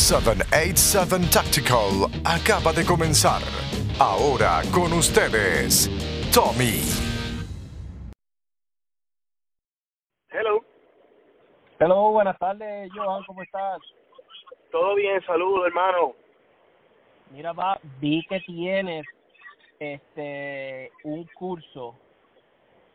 787 0.00 1.28
Tactical 1.30 2.08
acaba 2.24 2.72
de 2.72 2.84
comenzar. 2.86 3.42
Ahora 4.00 4.62
con 4.72 4.92
ustedes, 4.94 5.90
Tommy. 6.32 6.80
Hello. 10.30 10.64
Hello, 11.78 12.12
buenas 12.12 12.38
tardes, 12.38 12.90
Johan, 12.94 13.22
¿cómo 13.26 13.42
estás? 13.42 13.78
Todo 14.72 14.94
bien, 14.94 15.20
saludos, 15.26 15.66
hermano. 15.66 16.14
Mira, 17.30 17.52
va, 17.52 17.78
vi 18.00 18.24
que 18.26 18.40
tienes 18.40 19.04
este 19.78 20.92
un 21.04 21.24
curso 21.34 21.94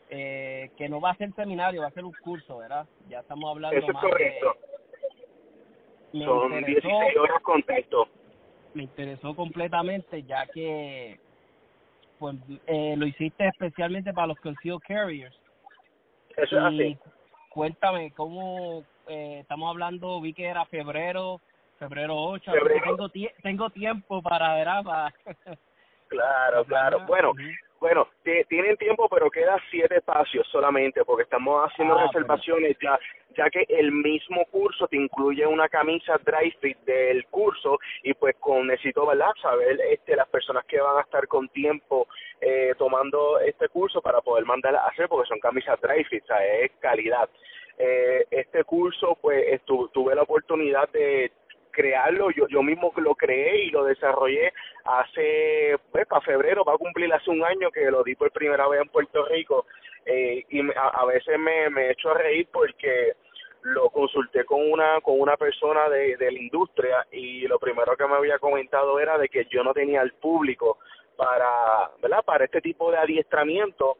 eh, 0.10 0.72
que 0.78 0.90
no 0.90 1.00
va 1.00 1.12
a 1.12 1.16
ser 1.18 1.34
seminario, 1.36 1.82
va 1.82 1.88
a 1.88 1.92
ser 1.92 2.04
un 2.04 2.14
curso, 2.24 2.58
¿verdad? 2.58 2.88
Ya 3.10 3.20
estamos 3.20 3.50
hablando 3.50 3.78
Eso 3.78 3.88
es 3.88 3.94
más 3.94 4.04
correcto. 4.04 4.56
de... 4.60 4.65
Me 6.16 6.24
Son 6.24 6.54
interesó, 6.54 6.88
16 6.88 7.18
horas 7.18 7.42
con 7.44 7.62
texto. 7.64 8.08
me 8.74 8.84
interesó 8.84 9.36
completamente 9.36 10.24
ya 10.24 10.46
que 10.48 11.20
pues 12.18 12.38
eh, 12.68 12.96
lo 12.98 13.06
hiciste 13.06 13.46
especialmente 13.50 14.14
para 14.14 14.28
los 14.28 14.38
concealed 14.40 14.80
carriers. 14.88 15.36
Eso 16.38 16.56
es 16.68 16.74
y 16.74 16.92
así. 16.94 17.00
cuéntame 17.50 18.14
cómo 18.14 18.86
eh, 19.08 19.40
estamos 19.42 19.70
hablando, 19.70 20.22
vi 20.22 20.34
que 20.34 20.46
era 20.46 20.66
febrero, 20.68 21.42
febrero 21.78 22.16
8, 22.16 22.50
Febrero. 22.54 22.82
tengo 22.86 23.10
tie- 23.10 23.34
tengo 23.44 23.70
tiempo 23.72 24.22
para 24.22 24.56
¿verdad? 24.56 24.84
para 24.86 25.14
Claro, 26.08 26.64
claro. 26.66 27.02
Bueno, 27.08 27.34
bueno, 27.86 28.08
ti- 28.24 28.44
tienen 28.50 28.78
tiempo, 28.78 29.08
pero 29.08 29.30
queda 29.30 29.62
siete 29.70 29.98
espacios 29.98 30.48
solamente, 30.48 31.06
porque 31.06 31.22
estamos 31.22 31.70
haciendo 31.72 31.96
Ah, 32.00 32.08
reservaciones 32.08 32.76
ya, 32.82 32.98
ya 33.38 33.48
que 33.52 33.64
el 33.70 33.92
mismo 33.92 34.44
curso 34.46 34.88
te 34.88 34.96
incluye 34.98 35.46
una 35.46 35.70
camisa 35.70 36.20
dry 36.26 36.50
fit 36.60 36.80
del 36.80 37.24
curso 37.28 37.78
y 38.02 38.16
pues 38.16 38.36
con 38.40 38.66
necesito, 38.66 39.06
¿verdad? 39.06 39.30
Saber 39.40 39.80
este 39.92 40.16
las 40.16 40.28
personas 40.30 40.66
que 40.66 40.82
van 40.82 40.98
a 40.98 41.02
estar 41.02 41.28
con 41.28 41.48
tiempo 41.50 42.08
eh, 42.42 42.74
tomando 42.80 43.40
este 43.40 43.70
curso 43.70 44.02
para 44.02 44.20
poder 44.22 44.46
mandarlas 44.46 44.82
a 44.84 44.88
hacer, 44.88 45.08
porque 45.08 45.28
son 45.28 45.40
camisas 45.40 45.80
dry 45.80 46.04
fit, 46.06 46.24
o 46.24 46.26
sea, 46.28 46.44
es 46.64 46.72
calidad. 46.80 47.30
Eh, 47.78 48.26
este 48.32 48.64
curso, 48.64 49.16
pues, 49.22 49.46
estu- 49.62 49.92
tuve 49.92 50.16
la 50.16 50.24
oportunidad 50.24 50.90
de 50.90 51.32
crearlo, 51.76 52.32
yo, 52.32 52.48
yo 52.48 52.64
mismo 52.64 52.94
lo 52.96 53.14
creé 53.16 53.66
y 53.66 53.70
lo 53.70 53.84
desarrollé 53.84 54.54
hace, 54.86 55.78
pues, 55.92 56.08
para 56.08 56.22
febrero, 56.22 56.64
va 56.64 56.74
a 56.74 56.78
cumplir 56.78 57.14
hace 57.14 57.30
un 57.30 57.44
año 57.44 57.70
que 57.70 57.92
lo 57.92 58.04
di 58.04 58.16
por 58.16 58.32
primera 58.32 58.68
vez 58.68 58.82
en 58.82 58.90
Puerto 58.90 59.26
Rico 59.26 59.66
eh, 60.06 60.46
y 60.50 60.62
a, 60.72 60.88
a 61.02 61.06
veces 61.06 61.38
me, 61.38 61.70
me 61.70 61.92
echo 61.92 62.12
a 62.12 62.18
reír 62.18 62.48
porque 62.52 63.14
lo 63.64 63.90
consulté 63.90 64.46
con 64.46 64.72
una 64.72 65.02
con 65.02 65.20
una 65.20 65.38
persona 65.38 65.90
de, 65.90 66.18
de 66.18 66.32
la 66.32 66.40
industria 66.40 67.06
y 67.12 67.48
lo 67.48 67.58
primero 67.58 67.98
que 67.98 68.06
me 68.06 68.16
había 68.16 68.38
comentado 68.38 69.00
era 69.00 69.18
de 69.18 69.28
que 69.28 69.48
yo 69.50 69.64
no 69.64 69.74
tenía 69.74 70.04
el 70.04 70.14
público 70.14 70.78
para, 71.18 71.90
¿verdad? 72.02 72.24
Para 72.24 72.46
este 72.46 72.62
tipo 72.62 72.92
de 72.92 72.98
adiestramiento 72.98 73.98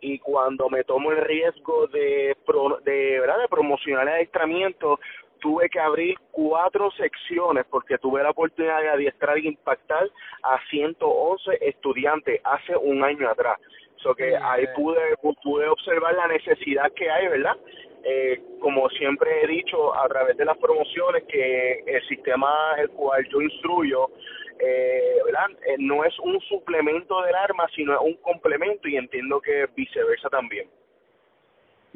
y 0.00 0.18
cuando 0.18 0.68
me 0.68 0.84
tomo 0.84 1.12
el 1.12 1.18
riesgo 1.18 1.86
de, 1.86 2.36
de 2.84 3.20
verdad 3.20 3.38
de 3.38 3.48
promocionar 3.48 4.06
el 4.06 4.14
adiestramiento 4.14 5.00
tuve 5.46 5.68
que 5.68 5.78
abrir 5.78 6.16
cuatro 6.32 6.90
secciones 6.90 7.64
porque 7.70 7.98
tuve 7.98 8.20
la 8.20 8.30
oportunidad 8.30 8.80
de 8.80 8.88
adiestrar 8.88 9.38
e 9.38 9.46
impactar 9.46 10.10
a 10.42 10.58
111 10.70 11.58
estudiantes 11.60 12.40
hace 12.42 12.76
un 12.76 13.04
año 13.04 13.30
atrás. 13.30 13.56
So 14.02 14.12
que 14.12 14.26
Bien. 14.26 14.42
ahí 14.42 14.66
pude 14.74 14.98
pude 15.44 15.68
observar 15.68 16.16
la 16.16 16.26
necesidad 16.26 16.90
que 16.96 17.08
hay, 17.08 17.28
¿verdad? 17.28 17.56
Eh, 18.02 18.42
como 18.58 18.88
siempre 18.90 19.44
he 19.44 19.46
dicho 19.46 19.94
a 19.94 20.08
través 20.08 20.36
de 20.36 20.44
las 20.44 20.58
promociones 20.58 21.22
que 21.28 21.84
el 21.86 22.02
sistema 22.08 22.50
el 22.78 22.90
cual 22.90 23.24
yo 23.28 23.40
instruyo 23.40 24.10
eh, 24.58 25.18
¿verdad? 25.26 25.50
Eh, 25.64 25.76
no 25.78 26.04
es 26.04 26.18
un 26.18 26.40
suplemento 26.40 27.22
del 27.22 27.36
arma, 27.36 27.68
sino 27.76 27.92
es 27.92 28.00
un 28.00 28.14
complemento 28.14 28.88
y 28.88 28.96
entiendo 28.96 29.40
que 29.40 29.68
viceversa 29.76 30.28
también. 30.28 30.68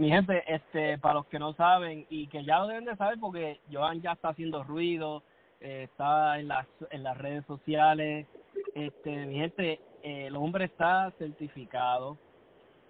Mi 0.01 0.09
gente, 0.09 0.43
este, 0.47 0.97
para 0.97 1.17
los 1.17 1.27
que 1.27 1.39
no 1.39 1.53
saben 1.53 2.07
y 2.09 2.27
que 2.29 2.43
ya 2.43 2.61
lo 2.61 2.69
deben 2.69 2.87
de 2.87 2.97
saber 2.97 3.19
porque 3.21 3.61
Joan 3.71 4.01
ya 4.01 4.13
está 4.13 4.31
haciendo 4.31 4.65
ruido, 4.65 5.23
eh, 5.61 5.89
está 5.91 6.41
en 6.41 6.49
las 6.49 6.67
en 6.91 7.03
las 7.03 7.19
redes 7.19 7.45
sociales, 7.45 8.27
este, 8.75 9.27
mi 9.27 9.35
gente, 9.35 9.79
eh, 10.03 10.29
el 10.29 10.37
hombre 10.37 10.65
está 10.65 11.11
certificado. 11.19 12.17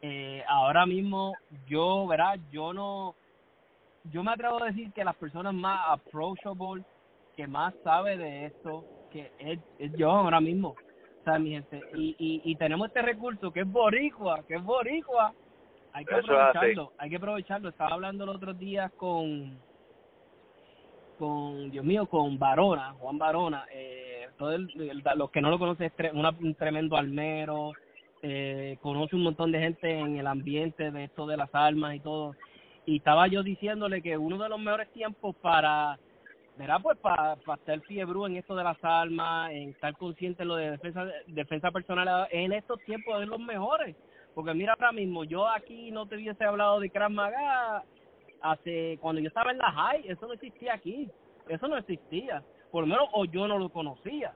Eh, 0.02 0.44
ahora 0.46 0.86
mismo 0.86 1.34
yo, 1.66 2.06
verá, 2.06 2.36
yo 2.52 2.72
no, 2.72 3.16
yo 4.04 4.22
me 4.22 4.30
atrevo 4.30 4.62
a 4.62 4.66
decir 4.66 4.92
que 4.92 5.02
las 5.02 5.16
personas 5.16 5.52
más 5.52 5.80
approachable, 5.88 6.84
que 7.36 7.48
más 7.48 7.74
sabe 7.82 8.18
de 8.18 8.46
esto, 8.46 8.84
que 9.10 9.32
es, 9.40 9.58
es 9.80 9.90
Joan 9.98 10.26
ahora 10.26 10.40
mismo, 10.40 10.76
o 11.26 11.38
mi 11.40 11.50
gente, 11.50 11.82
y, 11.96 12.14
y, 12.20 12.40
y 12.44 12.54
tenemos 12.54 12.86
este 12.86 13.02
recurso 13.02 13.50
que 13.50 13.62
es 13.62 13.66
boricua, 13.68 14.44
que 14.46 14.54
es 14.54 14.62
boricua, 14.62 15.34
hay 15.92 16.04
que 16.04 16.14
Eso 16.14 16.32
aprovecharlo, 16.32 16.92
hay 16.98 17.10
que 17.10 17.16
aprovecharlo. 17.16 17.68
Estaba 17.68 17.94
hablando 17.94 18.24
el 18.24 18.30
otro 18.30 18.54
día 18.54 18.90
con, 18.96 19.58
con 21.18 21.70
Dios 21.70 21.84
mío, 21.84 22.06
con 22.06 22.38
Barona, 22.38 22.92
Juan 22.94 23.18
Barona. 23.18 23.66
Eh, 23.72 24.28
todo 24.38 24.52
el, 24.52 24.68
el- 24.80 25.02
los 25.16 25.30
que 25.30 25.40
no 25.40 25.50
lo 25.50 25.58
conocen 25.58 25.86
es 25.86 25.96
tre- 25.96 26.12
una- 26.12 26.30
un 26.30 26.54
tremendo 26.54 26.96
almero, 26.96 27.72
eh, 28.22 28.76
conoce 28.80 29.16
un 29.16 29.22
montón 29.22 29.52
de 29.52 29.60
gente 29.60 29.98
en 29.98 30.16
el 30.18 30.26
ambiente 30.26 30.90
de 30.90 31.04
esto 31.04 31.26
de 31.26 31.36
las 31.36 31.54
armas 31.54 31.94
y 31.96 32.00
todo. 32.00 32.34
Y 32.86 32.96
estaba 32.98 33.26
yo 33.28 33.42
diciéndole 33.42 34.02
que 34.02 34.16
uno 34.16 34.38
de 34.38 34.48
los 34.48 34.58
mejores 34.58 34.90
tiempos 34.92 35.36
para, 35.40 35.98
¿verdad? 36.56 36.80
Pues 36.82 36.98
para, 36.98 37.36
para 37.36 37.58
estar 37.58 37.80
fiebre 37.82 38.18
en 38.26 38.36
esto 38.36 38.54
de 38.56 38.64
las 38.64 38.82
armas, 38.82 39.50
en 39.52 39.70
estar 39.70 39.92
consciente 39.96 40.42
en 40.42 40.48
lo 40.48 40.56
de 40.56 40.70
defensa, 40.72 41.06
defensa 41.26 41.70
personal, 41.70 42.26
en 42.30 42.52
estos 42.52 42.80
tiempos 42.84 43.20
es 43.22 43.28
los 43.28 43.40
mejores. 43.40 43.96
Porque 44.34 44.54
mira 44.54 44.72
ahora 44.72 44.92
mismo, 44.92 45.24
yo 45.24 45.48
aquí 45.48 45.90
no 45.90 46.06
te 46.06 46.16
hubiese 46.16 46.44
hablado 46.44 46.80
de 46.80 46.90
Krav 46.90 47.12
hace, 48.42 48.98
cuando 49.00 49.20
yo 49.20 49.28
estaba 49.28 49.50
en 49.50 49.58
la 49.58 49.70
high, 49.70 50.08
eso 50.08 50.26
no 50.26 50.32
existía 50.32 50.74
aquí. 50.74 51.10
Eso 51.48 51.66
no 51.68 51.76
existía. 51.76 52.42
Por 52.70 52.84
lo 52.84 52.88
menos, 52.88 53.08
o 53.12 53.24
yo 53.24 53.48
no 53.48 53.58
lo 53.58 53.68
conocía. 53.70 54.32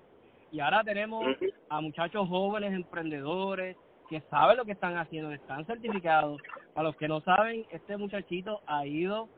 Y 0.50 0.60
ahora 0.60 0.82
tenemos 0.84 1.24
a 1.68 1.80
muchachos 1.80 2.28
jóvenes 2.28 2.72
emprendedores 2.72 3.76
que 4.08 4.20
saben 4.30 4.56
lo 4.56 4.64
que 4.64 4.72
están 4.72 4.96
haciendo, 4.98 5.32
están 5.32 5.64
certificados. 5.66 6.40
A 6.74 6.82
los 6.82 6.96
que 6.96 7.08
no 7.08 7.20
saben, 7.20 7.64
este 7.70 7.96
muchachito 7.96 8.60
ha 8.66 8.86
ido 8.86 9.28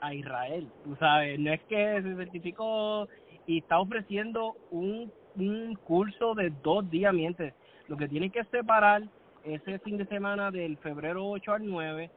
a 0.00 0.14
Israel, 0.14 0.68
tú 0.84 0.94
sabes, 0.96 1.38
no 1.38 1.52
es 1.52 1.62
que 1.64 2.02
se 2.02 2.16
certificó 2.16 3.08
y 3.46 3.58
está 3.58 3.78
ofreciendo 3.78 4.54
un, 4.70 5.10
un 5.36 5.74
curso 5.86 6.34
de 6.34 6.52
dos 6.62 6.88
días, 6.90 7.14
mientras 7.14 7.54
lo 7.88 7.96
que 7.96 8.08
tienen 8.08 8.30
que 8.30 8.44
separar 8.44 9.02
ese 9.46 9.78
fin 9.80 9.96
de 9.96 10.06
semana 10.06 10.50
del 10.50 10.76
febrero 10.78 11.26
8 11.26 11.52
al 11.52 11.66
9 11.66 12.10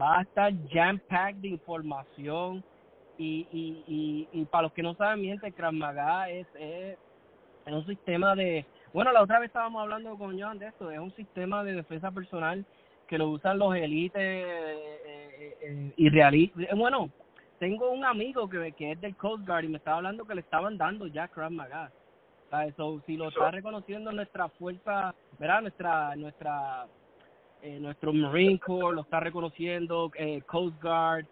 va 0.00 0.18
a 0.18 0.22
estar 0.22 0.52
jam 0.70 0.98
packed 1.08 1.40
de 1.40 1.48
información 1.48 2.62
y, 3.18 3.46
y, 3.50 3.84
y, 3.86 4.40
y 4.40 4.44
para 4.44 4.64
los 4.64 4.72
que 4.72 4.82
no 4.82 4.94
saben, 4.94 5.22
miente, 5.22 5.52
Krav 5.52 5.72
Maga 5.72 6.28
es, 6.28 6.46
es, 6.58 6.98
es 7.64 7.72
un 7.72 7.86
sistema 7.86 8.34
de, 8.34 8.66
bueno, 8.92 9.10
la 9.12 9.22
otra 9.22 9.38
vez 9.38 9.48
estábamos 9.48 9.82
hablando 9.82 10.16
con 10.18 10.38
Joan 10.38 10.58
de 10.58 10.66
esto, 10.66 10.90
es 10.90 10.98
un 10.98 11.14
sistema 11.16 11.64
de 11.64 11.72
defensa 11.72 12.10
personal 12.10 12.64
que 13.08 13.18
lo 13.18 13.28
usan 13.30 13.58
los 13.58 13.74
élites 13.74 14.20
eh, 14.20 15.00
eh, 15.06 15.56
eh, 15.62 15.92
israelíes. 15.96 16.50
Eh, 16.58 16.74
Bueno, 16.76 17.08
tengo 17.58 17.90
un 17.90 18.04
amigo 18.04 18.48
que, 18.48 18.72
que 18.72 18.92
es 18.92 19.00
del 19.00 19.16
Coast 19.16 19.46
Guard 19.46 19.64
y 19.64 19.68
me 19.68 19.78
estaba 19.78 19.98
hablando 19.98 20.24
que 20.24 20.34
le 20.34 20.40
estaban 20.40 20.76
dando 20.76 21.06
ya 21.06 21.28
Krav 21.28 21.52
Maga. 21.52 21.90
¿Sabes? 22.50 22.74
So, 22.76 23.00
si 23.06 23.16
lo 23.16 23.28
está 23.28 23.50
reconociendo 23.50 24.12
nuestra 24.12 24.48
fuerza, 24.50 25.14
¿verdad? 25.38 25.62
Nuestra, 25.62 26.16
nuestra, 26.16 26.86
eh, 27.62 27.78
nuestro 27.80 28.12
Marine 28.12 28.58
Corps 28.58 28.94
lo 28.94 29.02
está 29.02 29.20
reconociendo, 29.20 30.10
eh, 30.16 30.42
Coast 30.46 30.80
Guard. 30.82 31.26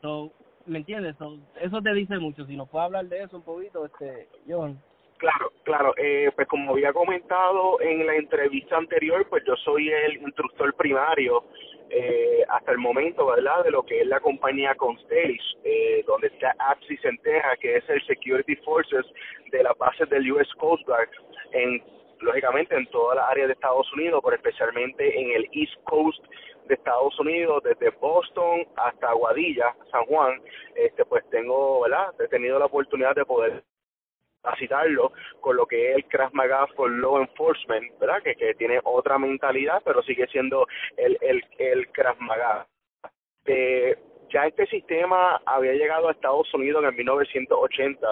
So, 0.00 0.32
¿Me 0.66 0.78
entiendes? 0.78 1.16
So, 1.18 1.38
eso 1.60 1.82
te 1.82 1.92
dice 1.92 2.18
mucho. 2.18 2.44
Si 2.46 2.56
nos 2.56 2.68
puede 2.68 2.84
hablar 2.84 3.06
de 3.06 3.22
eso 3.22 3.36
un 3.36 3.42
poquito, 3.42 3.84
este, 3.84 4.28
John. 4.48 4.80
Claro, 5.18 5.52
claro. 5.62 5.94
Eh, 5.96 6.30
pues 6.34 6.48
como 6.48 6.72
había 6.72 6.92
comentado 6.92 7.80
en 7.80 8.06
la 8.06 8.16
entrevista 8.16 8.76
anterior, 8.76 9.24
pues 9.28 9.44
yo 9.46 9.54
soy 9.56 9.88
el 9.88 10.16
instructor 10.16 10.74
primario 10.74 11.44
eh, 11.90 12.42
hasta 12.48 12.72
el 12.72 12.78
momento, 12.78 13.26
¿verdad? 13.26 13.62
De 13.64 13.70
lo 13.70 13.84
que 13.84 14.00
es 14.00 14.06
la 14.06 14.18
compañía 14.18 14.74
Constellis, 14.74 15.42
eh, 15.62 16.02
donde 16.08 16.28
está 16.28 16.54
Axis 16.58 17.04
Enterra, 17.04 17.56
que 17.60 17.76
es 17.76 17.88
el 17.88 18.04
Security 18.06 18.56
Forces 18.56 19.06
de 19.52 19.62
las 19.62 19.78
bases 19.78 20.08
del 20.10 20.32
US 20.32 20.52
Coast 20.54 20.84
Guard, 20.86 21.10
en 21.52 21.82
lógicamente 22.22 22.76
en 22.76 22.86
toda 22.86 23.14
la 23.16 23.28
área 23.28 23.46
de 23.46 23.52
Estados 23.52 23.92
Unidos, 23.92 24.20
pero 24.24 24.36
especialmente 24.36 25.20
en 25.20 25.32
el 25.32 25.48
East 25.52 25.74
Coast 25.84 26.24
de 26.66 26.74
Estados 26.74 27.18
Unidos, 27.18 27.62
desde 27.64 27.90
Boston 27.90 28.66
hasta 28.76 29.08
Aguadilla, 29.08 29.74
San 29.90 30.04
Juan, 30.04 30.40
este 30.74 31.04
pues 31.04 31.28
tengo, 31.30 31.82
¿verdad? 31.82 32.14
He 32.20 32.28
tenido 32.28 32.58
la 32.58 32.66
oportunidad 32.66 33.14
de 33.14 33.24
poder 33.24 33.64
capacitarlo 34.42 35.12
con 35.40 35.56
lo 35.56 35.66
que 35.66 35.90
es 35.90 35.96
el 35.96 36.04
Krav 36.06 36.32
Maga 36.32 36.66
for 36.68 36.90
Law 36.90 37.18
Enforcement, 37.18 37.98
¿verdad? 37.98 38.22
Que, 38.22 38.34
que 38.34 38.54
tiene 38.54 38.80
otra 38.84 39.18
mentalidad, 39.18 39.82
pero 39.84 40.02
sigue 40.02 40.26
siendo 40.28 40.66
el, 40.96 41.18
el, 41.20 41.44
el 41.58 41.88
Krav 41.92 42.18
Maga. 42.20 42.66
Eh, 43.44 43.96
ya 44.32 44.46
este 44.46 44.66
sistema 44.66 45.40
había 45.44 45.72
llegado 45.74 46.08
a 46.08 46.12
Estados 46.12 46.52
Unidos 46.54 46.82
en 46.82 46.88
el 46.88 46.96
1980 46.96 48.06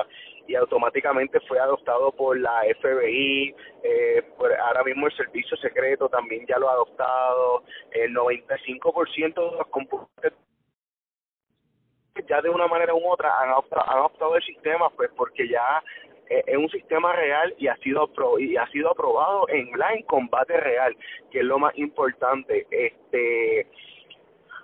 y 0.47 0.55
automáticamente 0.55 1.41
fue 1.41 1.59
adoptado 1.59 2.13
por 2.13 2.39
la 2.39 2.63
FBI, 2.81 3.55
eh, 3.85 4.23
ahora 4.63 4.85
mismo 4.85 5.07
el 5.07 5.17
servicio 5.17 5.57
secreto 5.59 6.09
también 6.09 6.45
ya 6.47 6.59
lo 6.59 6.69
ha 6.69 6.73
adoptado, 6.73 7.65
el 7.93 8.13
95% 8.15 9.51
de 9.51 9.57
los 9.57 9.67
computadores 9.69 10.35
ya 12.29 12.43
de 12.43 12.51
una 12.51 12.67
manera 12.67 12.95
u 12.95 13.09
otra 13.09 13.41
han 13.41 13.51
adoptado, 13.51 13.91
han 13.91 13.99
adoptado 13.99 14.37
el 14.37 14.43
sistema 14.43 14.91
pues 14.91 15.11
porque 15.17 15.49
ya 15.49 15.83
eh, 16.29 16.43
es 16.47 16.57
un 16.57 16.69
sistema 16.69 17.13
real 17.13 17.55
y 17.59 17.69
ha 17.69 17.77
sido 17.77 18.11
y 18.39 18.57
ha 18.57 18.67
sido 18.69 18.91
aprobado 18.91 19.49
en 19.49 19.71
la 19.79 19.89
combate 20.07 20.57
real 20.57 20.97
que 21.31 21.39
es 21.39 21.45
lo 21.45 21.59
más 21.59 21.77
importante. 21.79 22.67
Este 22.71 23.67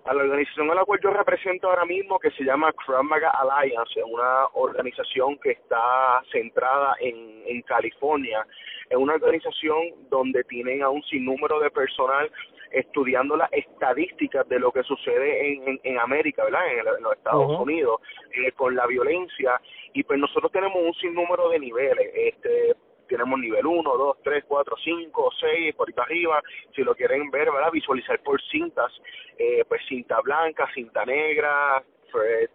a 0.07 0.15
la 0.15 0.23
organización 0.23 0.71
a 0.71 0.75
la 0.75 0.85
cual 0.85 1.01
yo 1.03 1.11
represento 1.11 1.69
ahora 1.69 1.85
mismo, 1.85 2.19
que 2.19 2.31
se 2.33 2.45
llama 2.45 2.73
Krav 2.73 3.03
Maga 3.03 3.31
Alliance, 3.31 4.03
una 4.05 4.47
organización 4.55 5.37
que 5.39 5.53
está 5.53 6.23
centrada 6.31 6.95
en, 7.01 7.43
en 7.47 7.63
California. 7.63 8.47
Es 8.89 8.97
una 8.97 9.15
organización 9.15 10.09
donde 10.09 10.45
tienen 10.45 10.83
a 10.83 10.91
un 10.91 11.03
sinnúmero 11.05 11.59
de 11.59 11.71
personal 11.71 12.31
estudiando 12.71 13.37
las 13.37 13.53
estadísticas 13.53 14.49
de 14.49 14.59
lo 14.59 14.71
que 14.71 14.83
sucede 14.83 15.55
en, 15.55 15.81
en, 15.83 15.99
América, 15.99 16.45
¿verdad? 16.45 16.61
En, 16.69 17.03
los 17.03 17.13
Estados 17.15 17.61
Unidos, 17.61 18.01
eh, 18.33 18.53
con 18.53 18.77
la 18.77 18.87
violencia. 18.87 19.61
Y 19.93 20.03
pues 20.05 20.19
nosotros 20.19 20.53
tenemos 20.53 20.77
un 20.83 20.95
sinnúmero 20.95 21.49
de 21.49 21.59
niveles. 21.59 22.11
Este, 22.15 22.77
tenemos 23.09 23.39
nivel 23.39 23.67
1, 23.67 23.97
2, 23.97 24.17
3, 24.23 24.45
4, 24.47 24.77
5, 24.83 25.31
6, 25.41 25.75
por 25.75 25.89
ahí 25.89 25.95
para 25.95 26.07
arriba, 26.07 26.43
si 26.75 26.83
lo 26.83 26.95
quieren 26.95 27.31
ver, 27.31 27.51
¿verdad? 27.51 27.71
Visualizar 27.73 28.21
por 28.23 28.41
cintas, 28.43 28.93
eh, 29.39 29.65
pues 29.69 29.83
cinta 29.89 30.21
blanca, 30.21 30.69
cinta 30.75 31.05
negra, 31.05 31.83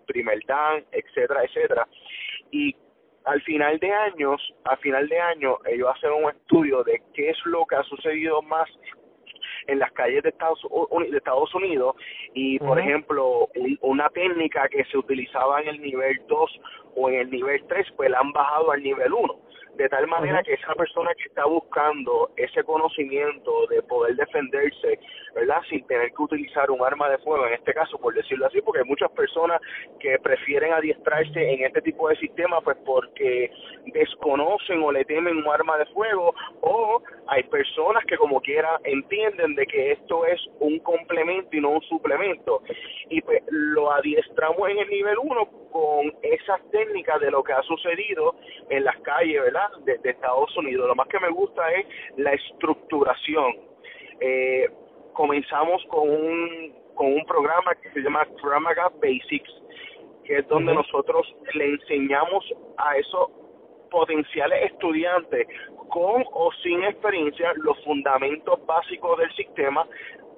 primer 0.06 0.39
dan, 0.45 0.83
etcétera, 0.92 1.44
etcétera. 1.44 1.88
Y 2.51 2.75
al 3.25 3.42
final 3.44 3.77
de 3.80 3.92
años, 3.92 4.42
al 4.63 4.77
final 4.80 5.07
de 5.07 5.19
año, 5.19 5.57
ellos 5.65 5.89
hacen 5.95 6.12
un 6.12 6.30
estudio 6.31 6.83
de 6.83 7.01
qué 7.13 7.30
es 7.30 7.38
lo 7.45 7.65
que 7.65 7.75
ha 7.75 7.83
sucedido 7.83 8.42
más 8.42 8.69
en 9.68 9.80
las 9.80 9.92
calles 9.92 10.24
de 10.24 10.30
Estados, 10.30 10.59
de 11.09 11.18
Estados 11.18 11.53
Unidos 11.53 11.95
y, 12.33 12.57
por 12.59 12.80
ejemplo, 12.80 13.48
una 13.81 14.09
técnica 14.09 14.68
que 14.69 14.83
se 14.86 14.98
utilizaba 14.98 15.62
en 15.62 15.69
el 15.69 15.81
nivel 15.81 16.19
2 16.27 16.62
o 16.95 17.09
en 17.09 17.15
el 17.15 17.30
nivel 17.30 17.63
3, 17.68 17.88
pues 17.95 18.09
la 18.09 18.19
han 18.19 18.31
bajado 18.31 18.71
al 18.71 18.81
nivel 18.81 19.13
1 19.13 19.50
de 19.76 19.90
tal 19.90 20.08
manera 20.08 20.44
que 20.44 20.54
esa 20.54 20.74
persona 20.76 21.12
que 21.16 21.24
está 21.24 21.46
buscando 21.46 22.32
ese 22.36 22.64
conocimiento 22.64 23.68
de 23.68 23.82
poder 23.84 24.16
defenderse, 24.16 25.00
¿verdad? 25.34 25.62
Sin 25.70 25.86
tener 25.88 26.12
que 26.12 26.22
utilizar 26.22 26.70
un 26.72 26.84
arma 26.84 27.10
de 27.10 27.18
fuego, 27.20 27.48
en 27.48 27.54
este 27.54 27.74
caso, 27.74 27.98
por 27.98 28.14
decirlo 28.14 28.48
así, 28.48 28.62
porque 28.62 28.80
hay 28.80 28.86
muchas 28.86 29.12
personas 29.12 29.62
que 30.00 30.18
prefieren 30.20 30.74
adiestrarse 30.74 31.54
en 31.54 31.64
este 31.66 31.82
tipo 31.82 32.10
de 32.10 32.16
sistema, 32.18 32.62
pues 32.62 32.78
porque 32.86 33.52
desconocen 33.88 34.84
o 34.84 34.92
le 34.92 35.06
temen 35.06 35.38
un 35.38 35.48
arma 35.48 35.78
de 35.78 35.86
fuego, 35.88 36.34
o 36.62 37.02
hay 37.28 37.44
personas 37.44 38.04
que 38.06 38.18
como 38.18 38.42
quiera 38.42 38.80
entienden 38.84 39.56
de 39.56 39.66
que 39.66 39.94
esto 39.94 40.26
es 40.26 40.40
un 40.60 40.80
complemento 40.80 41.56
y 41.56 41.62
no 41.62 41.72
un 41.72 41.82
suplemento, 41.84 42.62
y 43.10 43.22
pues 43.22 43.42
lo 43.50 43.92
adiestramos 43.92 44.70
en 44.70 44.80
el 44.80 44.90
nivel 44.90 45.18
1 45.22 45.71
con 45.72 46.14
esas 46.22 46.62
técnicas 46.72 47.20
de 47.22 47.32
lo 47.32 47.44
que 47.44 47.54
ha 47.54 47.62
sucedido 47.64 48.36
en 48.70 48.84
las 48.84 48.98
calles, 49.02 49.42
¿verdad? 49.42 49.70
De, 49.86 50.00
Estados 50.04 50.56
Unidos. 50.58 50.88
Lo 50.88 50.96
más 50.96 51.08
que 51.08 51.20
me 51.20 51.30
gusta 51.30 51.72
es 51.72 51.86
la 52.18 52.34
estructuración. 52.34 53.56
Eh, 54.20 54.70
comenzamos 55.14 55.84
con 55.90 56.10
un, 56.10 56.74
con 56.96 57.14
un 57.14 57.26
programa 57.26 57.74
que 57.76 57.90
se 57.92 58.02
llama 58.02 58.28
Programa 58.42 58.72
Basics, 59.02 59.52
que 60.26 60.38
es 60.40 60.48
donde 60.48 60.74
nosotros 60.74 61.26
le 61.54 61.66
enseñamos 61.66 62.46
a 62.78 62.98
esos 62.98 63.30
potenciales 63.90 64.72
estudiantes 64.72 65.48
con 65.90 66.24
o 66.32 66.52
sin 66.64 66.84
experiencia 66.84 67.52
los 67.58 67.78
fundamentos 67.84 68.66
básicos 68.66 69.20
del 69.20 69.32
sistema 69.36 69.86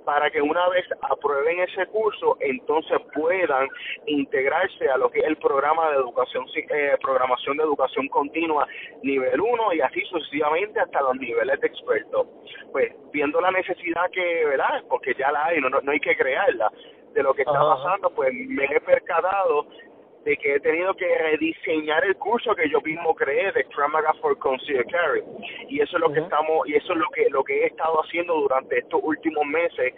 para 0.05 0.29
que 0.29 0.41
una 0.41 0.67
vez 0.69 0.85
aprueben 1.01 1.59
ese 1.59 1.85
curso, 1.87 2.37
entonces 2.39 2.99
puedan 3.13 3.67
integrarse 4.07 4.89
a 4.89 4.97
lo 4.97 5.09
que 5.09 5.19
es 5.19 5.25
el 5.25 5.37
programa 5.37 5.89
de 5.89 5.97
educación, 5.97 6.45
eh, 6.55 6.97
programación 7.01 7.57
de 7.57 7.63
educación 7.63 8.07
continua 8.09 8.67
nivel 9.01 9.39
1 9.39 9.73
y 9.73 9.81
así 9.81 10.01
sucesivamente 10.01 10.79
hasta 10.79 11.01
los 11.01 11.15
niveles 11.15 11.59
de 11.59 11.67
experto. 11.67 12.27
Pues 12.71 12.93
viendo 13.11 13.39
la 13.41 13.51
necesidad 13.51 14.09
que, 14.11 14.45
¿verdad? 14.45 14.83
Porque 14.89 15.13
ya 15.17 15.31
la 15.31 15.45
hay, 15.45 15.61
no, 15.61 15.69
no, 15.69 15.91
hay 15.91 15.99
que 15.99 16.15
crearla, 16.15 16.71
de 17.13 17.23
lo 17.23 17.33
que 17.33 17.43
está 17.43 17.59
pasando, 17.59 18.09
pues 18.09 18.33
me 18.33 18.65
he 18.65 18.81
percatado 18.81 19.67
de 20.23 20.37
que 20.37 20.55
he 20.55 20.59
tenido 20.59 20.93
que 20.95 21.17
rediseñar 21.17 22.05
el 22.05 22.15
curso 22.15 22.55
que 22.55 22.69
yo 22.69 22.79
mismo 22.81 23.13
creé 23.13 23.51
de 23.51 23.65
Kramaga 23.65 24.13
for 24.21 24.37
Conceal 24.37 24.85
Carry. 24.85 25.21
Y 25.69 25.81
eso 25.81 25.97
es 25.97 26.01
lo 26.01 26.11
que 26.11 26.21
estamos 26.21 26.67
y 26.67 26.75
eso 26.75 26.93
es 26.93 26.99
lo 26.99 27.09
que 27.09 27.29
lo 27.29 27.43
que 27.43 27.63
he 27.63 27.65
estado 27.67 28.01
haciendo 28.01 28.33
durante 28.35 28.79
estos 28.79 29.01
últimos 29.03 29.45
meses. 29.45 29.93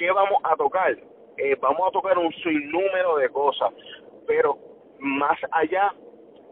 ¿qué 0.00 0.10
vamos 0.10 0.40
a 0.44 0.56
tocar? 0.56 0.96
Eh, 1.36 1.56
vamos 1.60 1.86
a 1.86 1.90
tocar 1.90 2.16
un 2.16 2.32
sinnúmero 2.32 3.16
de 3.16 3.28
cosas 3.28 3.70
pero 4.26 4.56
más 4.98 5.38
allá 5.52 5.92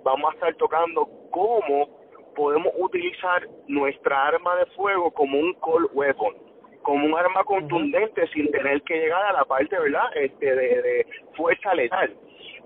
vamos 0.02 0.30
a 0.30 0.34
estar 0.34 0.54
tocando 0.56 1.08
cómo 1.30 1.88
podemos 2.34 2.72
utilizar 2.76 3.46
nuestra 3.66 4.26
arma 4.26 4.56
de 4.56 4.66
fuego 4.66 5.10
como 5.12 5.38
un 5.38 5.54
cold 5.54 5.88
weapon 5.92 6.34
como 6.82 7.06
un 7.06 7.14
arma 7.14 7.44
contundente 7.44 8.26
sin 8.28 8.50
tener 8.50 8.82
que 8.82 8.98
llegar 8.98 9.26
a 9.26 9.32
la 9.32 9.44
parte 9.44 9.78
verdad 9.78 10.06
este 10.14 10.54
de, 10.54 10.82
de 10.82 11.06
fuerza 11.36 11.74
letal 11.74 12.14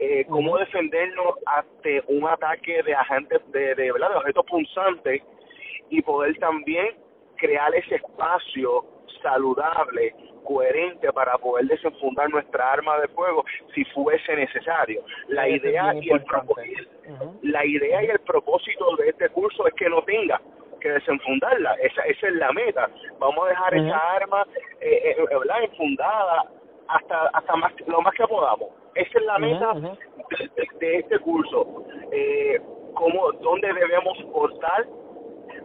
eh, 0.02 0.26
cómo 0.28 0.58
defendernos 0.58 1.37
ante 1.46 2.02
un 2.08 2.26
ataque 2.26 2.82
de 2.82 2.93
agentes, 2.93 3.40
de, 3.52 3.76
de, 3.76 3.93
¿verdad? 3.93 4.10
de 4.10 4.16
objetos 4.16 4.44
punzantes 4.46 5.22
y 5.90 6.02
poder 6.02 6.37
también 6.38 6.96
crear 7.37 7.72
ese 7.72 7.94
espacio 7.94 8.84
saludable, 9.22 10.12
coherente 10.44 11.12
para 11.12 11.38
poder 11.38 11.66
desenfundar 11.66 12.28
nuestra 12.31 12.72
arma 12.72 12.99
de 12.99 13.06
fuego 13.08 13.44
si 13.76 13.84
fuese 13.87 14.34
necesario. 14.34 15.04
La 15.28 15.49
idea 15.49 15.94
y 15.94 16.10
el 16.10 16.25
propósito, 16.25 16.90
la 17.43 17.64
idea 17.64 18.02
y 18.02 18.06
el 18.06 18.19
propósito 18.20 18.96
de 18.96 19.10
este 19.10 19.28
curso 19.28 19.69
es 19.69 19.75
que 19.75 19.88
no 19.88 20.02
tenga 20.02 20.40
que 20.81 20.90
desenfundarla, 20.90 21.75
esa, 21.75 22.02
esa 22.02 22.26
es 22.26 22.34
la 22.34 22.50
meta. 22.50 22.90
Vamos 23.20 23.46
a 23.46 23.50
dejar 23.50 23.75
esa 23.76 24.14
arma 24.16 24.44
eh, 24.81 25.14
eh, 25.16 25.26
enfundada 25.62 26.50
hasta 26.92 27.26
hasta 27.32 27.56
más 27.56 27.72
lo 27.86 28.00
más 28.02 28.14
que 28.14 28.26
podamos. 28.26 28.68
Esa 28.94 29.18
es 29.18 29.24
la 29.24 29.38
meta 29.38 29.72
de, 30.80 30.98
este 30.98 31.18
curso. 31.20 31.84
Eh, 32.10 32.60
cómo, 32.94 33.32
dónde 33.40 33.72
debemos 33.72 34.18
portar, 34.32 34.87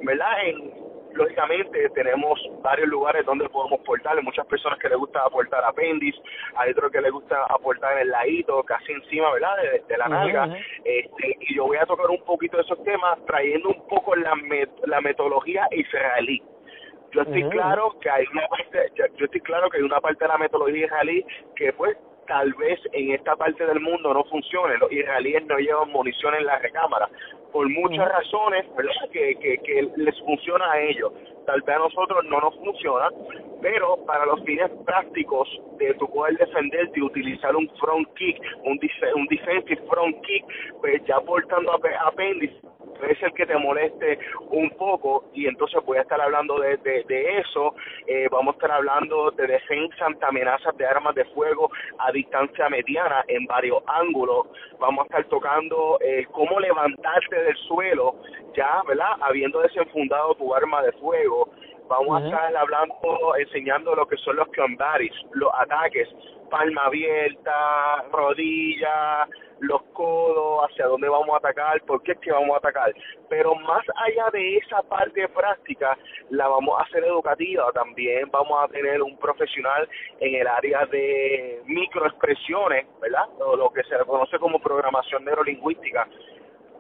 ¿verdad? 0.02 0.46
En, 0.46 0.88
lógicamente 1.14 1.90
tenemos 1.90 2.40
varios 2.62 2.88
lugares 2.88 3.26
donde 3.26 3.50
podemos 3.50 3.80
portar, 3.82 4.18
hay 4.18 4.24
muchas 4.24 4.46
personas 4.46 4.80
que 4.80 4.88
les 4.88 4.98
gusta 4.98 5.24
aportar 5.24 5.64
apéndice, 5.66 6.18
hay 6.56 6.72
otros 6.72 6.92
que 6.92 7.02
les 7.02 7.12
gusta 7.12 7.44
aportar 7.50 7.94
en 7.94 8.00
el 8.04 8.10
ladito, 8.10 8.64
casi 8.64 8.94
encima, 8.94 9.32
¿verdad? 9.34 9.56
De, 9.88 9.98
la 9.98 10.08
nalga. 10.08 10.58
este, 10.86 11.38
y 11.42 11.56
yo 11.56 11.66
voy 11.66 11.78
a 11.78 11.86
tocar 11.86 12.10
un 12.10 12.24
poquito 12.24 12.58
de 12.58 12.64
esos 12.64 12.82
temas 12.84 13.18
trayendo 13.26 13.70
un 13.70 13.88
poco 13.88 14.16
la, 14.16 14.34
la 14.86 15.02
metodología 15.02 15.68
israelí 15.72 16.42
yo 17.18 17.24
estoy 17.24 17.50
claro 17.50 17.96
que 18.00 18.10
hay 18.12 18.26
una 18.32 18.48
parte, 18.48 18.92
yo 18.96 19.26
estoy 19.26 19.42
claro 19.42 19.70
que 19.70 19.78
hay 19.78 19.84
una 19.84 20.00
parte 20.00 20.24
de 20.24 20.28
la 20.28 20.38
metodología 20.38 20.86
israelí 20.86 21.26
que 21.56 21.74
pues 21.74 21.98
tal 22.28 22.54
vez 22.54 22.80
en 22.92 23.12
esta 23.12 23.36
parte 23.36 23.66
del 23.66 23.80
mundo 23.80 24.14
no 24.14 24.24
funcione, 24.26 24.78
los 24.78 24.92
israelíes 24.92 25.44
no 25.48 25.58
llevan 25.58 25.90
munición 25.90 26.36
en 26.36 26.46
la 26.46 26.60
recámara, 26.60 27.10
por 27.52 27.68
muchas 27.70 28.08
razones 28.08 28.66
¿verdad? 28.76 29.10
Que, 29.12 29.36
que, 29.40 29.58
que 29.60 29.90
les 29.96 30.20
funciona 30.20 30.72
a 30.72 30.80
ellos, 30.80 31.12
tal 31.48 31.62
vez 31.62 31.76
a 31.76 31.80
nosotros 31.80 32.24
no 32.26 32.40
nos 32.40 32.56
funciona, 32.58 33.10
pero 33.64 33.98
para 34.06 34.28
los 34.28 34.44
fines 34.44 34.70
prácticos 34.86 35.50
de 35.80 35.96
tu 35.96 36.08
poder 36.12 36.38
defenderte 36.38 37.00
y 37.00 37.02
utilizar 37.02 37.56
un 37.56 37.68
front 37.80 38.14
kick, 38.14 38.40
un, 38.64 38.80
un 39.16 39.28
defensive 39.28 39.82
front 39.90 40.22
kick, 40.22 40.46
pues 40.82 41.04
ya 41.06 41.20
portando 41.22 41.72
apéndice, 41.72 42.60
es 43.10 43.22
el 43.24 43.34
que 43.34 43.46
te 43.46 43.58
moleste 43.58 44.20
un 44.50 44.70
poco 44.72 45.26
y 45.34 45.48
entonces 45.48 45.84
voy 45.86 45.98
a 45.98 46.02
estar 46.02 46.20
hablando 46.20 46.60
de, 46.60 46.78
de, 46.78 47.40
eso, 47.40 47.76
eh, 48.08 48.28
vamos 48.32 48.54
a 48.54 48.58
estar 48.58 48.72
hablando 48.72 49.32
de 49.32 49.48
defensa 49.48 50.06
ante 50.06 50.26
amenazas 50.26 50.76
de 50.78 50.86
armas 50.86 51.16
de 51.16 51.26
fuego 51.26 51.70
a 52.00 52.12
distancia 52.12 52.70
mediana 52.70 53.24
en 53.28 53.46
varios 53.46 53.84
ángulos, 53.88 54.48
vamos 54.80 55.04
a 55.04 55.06
estar 55.06 55.26
tocando 55.26 56.00
eh, 56.02 56.26
cómo 56.32 56.60
levantarte 56.60 57.36
del 57.44 57.56
suelo 57.68 58.16
ya, 58.56 58.82
¿verdad? 58.88 59.12
Habiendo 59.22 59.62
desenfundado 59.62 60.36
tu 60.36 60.54
arma 60.54 60.82
de 60.82 60.92
fuego, 60.94 61.50
vamos 61.88 62.22
a 62.22 62.26
estar 62.26 62.56
hablando, 62.56 62.96
enseñando 63.38 63.96
lo 63.96 64.08
que 64.08 64.18
son 64.18 64.36
los 64.36 64.48
combats, 64.50 65.14
los 65.32 65.52
ataques, 65.60 66.08
palma 66.50 66.86
abierta, 66.86 68.04
rodilla, 68.12 69.28
los 69.60 69.82
codos, 69.94 70.70
hacia 70.70 70.86
dónde 70.86 71.10
vamos 71.10 71.34
a 71.34 71.38
atacar, 71.38 71.82
por 71.82 72.02
qué 72.04 72.14
es 72.14 72.20
que 72.20 72.32
vamos 72.32 72.56
a 72.56 72.58
atacar. 72.58 72.94
Pero 73.30 73.56
más 73.56 73.84
allá 73.96 74.30
de 74.32 74.58
esa 74.58 74.82
parte 74.84 75.28
práctica, 75.30 75.98
la 76.30 76.48
vamos 76.48 76.80
a 76.80 76.84
hacer 76.84 77.04
educativa. 77.04 77.72
También 77.74 78.30
vamos 78.32 78.58
a 78.62 78.68
tener 78.68 79.02
un 79.02 79.18
profesional 79.18 79.88
en 80.20 80.36
el 80.36 80.48
área 80.48 80.86
de 80.86 81.62
microexpresiones, 81.66 82.88
¿verdad? 83.02 83.26
O 83.40 83.56
lo 83.56 83.72
que 83.72 83.84
se 83.84 83.98
conoce 84.06 84.38
como 84.40 84.60
programación 84.60 85.26
neurolingüística. 85.26 86.08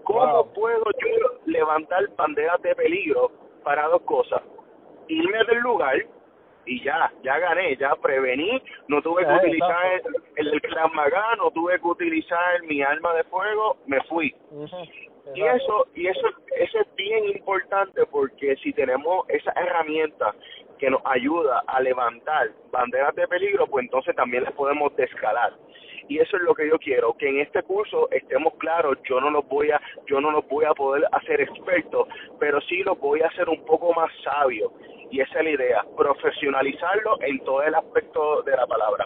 ¿Cómo 0.03 0.53
puedo 0.53 0.85
yo 0.85 1.39
levantar 1.45 2.07
banderas 2.15 2.61
de 2.61 2.73
peligro 2.75 3.31
para 3.63 3.87
dos 3.87 4.01
cosas? 4.03 4.41
Irme 5.09 5.43
del 5.45 5.59
lugar 5.59 5.97
y 6.67 6.83
ya, 6.83 7.11
ya 7.23 7.39
gané, 7.39 7.75
ya 7.77 7.95
prevení, 7.95 8.61
no 8.87 9.01
tuve 9.01 9.25
que 9.25 9.33
utilizar 9.33 10.01
el, 10.35 10.47
el 10.47 10.61
no 11.37 11.51
tuve 11.51 11.79
que 11.79 11.87
utilizar 11.87 12.61
mi 12.63 12.81
arma 12.81 13.13
de 13.13 13.23
fuego, 13.25 13.77
me 13.87 14.01
fui. 14.03 14.35
Y 15.35 15.43
eso, 15.43 15.87
y 15.95 16.07
eso, 16.07 16.27
eso 16.57 16.79
es 16.79 16.95
bien 16.95 17.25
importante 17.25 18.05
porque 18.05 18.55
si 18.57 18.71
tenemos 18.73 19.25
esa 19.29 19.51
herramienta 19.51 20.33
que 20.77 20.89
nos 20.89 21.01
ayuda 21.05 21.63
a 21.67 21.81
levantar 21.81 22.51
banderas 22.71 23.15
de 23.15 23.27
peligro, 23.27 23.67
pues 23.67 23.83
entonces 23.83 24.15
también 24.15 24.43
las 24.43 24.53
podemos 24.53 24.95
descalar 24.95 25.53
y 26.07 26.19
eso 26.19 26.37
es 26.37 26.43
lo 26.43 26.53
que 26.53 26.67
yo 26.69 26.77
quiero 26.79 27.13
que 27.13 27.29
en 27.29 27.39
este 27.39 27.63
curso 27.63 28.09
estemos 28.11 28.53
claros 28.55 28.97
yo 29.07 29.19
no 29.19 29.29
los 29.29 29.47
voy 29.47 29.71
a 29.71 29.81
yo 30.07 30.21
no 30.21 30.31
los 30.31 30.47
voy 30.47 30.65
a 30.65 30.73
poder 30.73 31.03
hacer 31.11 31.41
expertos 31.41 32.07
pero 32.39 32.61
sí 32.61 32.83
los 32.83 32.99
voy 32.99 33.21
a 33.21 33.27
hacer 33.27 33.49
un 33.49 33.63
poco 33.65 33.93
más 33.93 34.09
sabios 34.23 34.71
y 35.09 35.21
esa 35.21 35.39
es 35.39 35.43
la 35.45 35.49
idea, 35.51 35.85
profesionalizarlo 35.95 37.21
en 37.21 37.39
todo 37.43 37.61
el 37.63 37.75
aspecto 37.75 38.41
de 38.43 38.51
la 38.55 38.67
palabra. 38.67 39.05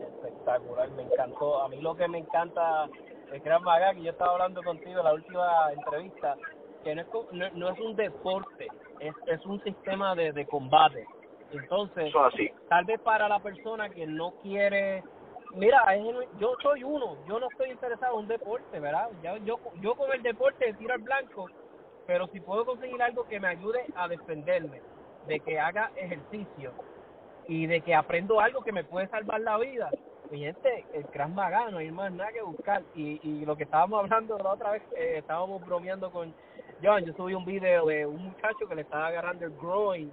Espectacular, 0.00 0.90
me 0.90 1.02
encantó. 1.02 1.62
A 1.62 1.68
mí 1.68 1.80
lo 1.80 1.96
que 1.96 2.06
me 2.08 2.18
encanta 2.18 2.88
de 3.30 3.38
Gran 3.40 3.62
Maga, 3.62 3.94
que 3.94 4.02
yo 4.02 4.10
estaba 4.10 4.32
hablando 4.32 4.62
contigo 4.62 4.98
en 4.98 5.04
la 5.04 5.14
última 5.14 5.72
entrevista, 5.72 6.36
que 6.84 6.94
no 6.94 7.02
es, 7.02 7.54
no, 7.54 7.68
es 7.70 7.80
un 7.80 7.96
deporte, 7.96 8.68
es, 9.00 9.14
es 9.26 9.44
un 9.46 9.62
sistema 9.64 10.14
de, 10.14 10.32
de 10.32 10.46
combate. 10.46 11.06
Entonces, 11.52 12.12
tal 12.68 12.84
vez 12.84 13.00
para 13.00 13.28
la 13.28 13.40
persona 13.40 13.88
que 13.88 14.06
no 14.06 14.34
quiere 14.42 15.02
mira, 15.54 15.84
yo 16.38 16.54
soy 16.62 16.82
uno, 16.82 17.16
yo 17.26 17.40
no 17.40 17.48
estoy 17.50 17.70
interesado 17.70 18.14
en 18.14 18.20
un 18.20 18.28
deporte, 18.28 18.80
¿verdad? 18.80 19.08
Yo, 19.22 19.36
yo, 19.38 19.58
yo 19.80 19.94
con 19.94 20.12
el 20.12 20.22
deporte 20.22 20.66
de 20.66 20.74
tiro 20.74 20.94
al 20.94 21.02
blanco, 21.02 21.46
pero 22.06 22.26
si 22.28 22.40
puedo 22.40 22.64
conseguir 22.64 23.00
algo 23.02 23.26
que 23.26 23.40
me 23.40 23.48
ayude 23.48 23.84
a 23.94 24.08
defenderme, 24.08 24.80
de 25.26 25.40
que 25.40 25.58
haga 25.58 25.90
ejercicio 25.96 26.72
y 27.48 27.66
de 27.66 27.80
que 27.80 27.94
aprendo 27.94 28.40
algo 28.40 28.62
que 28.62 28.72
me 28.72 28.84
puede 28.84 29.08
salvar 29.08 29.40
la 29.40 29.58
vida. 29.58 29.90
Mi 30.30 30.40
gente, 30.40 30.84
el 30.92 31.06
Crash 31.06 31.30
Maga, 31.30 31.70
no 31.70 31.78
hay 31.78 31.90
más 31.90 32.12
nada 32.12 32.32
que 32.32 32.42
buscar. 32.42 32.82
Y, 32.94 33.20
y 33.22 33.44
lo 33.44 33.56
que 33.56 33.64
estábamos 33.64 34.00
hablando 34.00 34.36
la 34.38 34.52
otra 34.52 34.72
vez, 34.72 34.82
eh, 34.96 35.18
estábamos 35.18 35.64
bromeando 35.64 36.10
con 36.10 36.34
John, 36.82 37.04
yo 37.04 37.12
subí 37.14 37.34
un 37.34 37.44
video 37.44 37.86
de 37.86 38.06
un 38.06 38.22
muchacho 38.24 38.68
que 38.68 38.74
le 38.74 38.82
estaba 38.82 39.06
agarrando 39.06 39.46
el 39.46 39.52
groin 39.56 40.12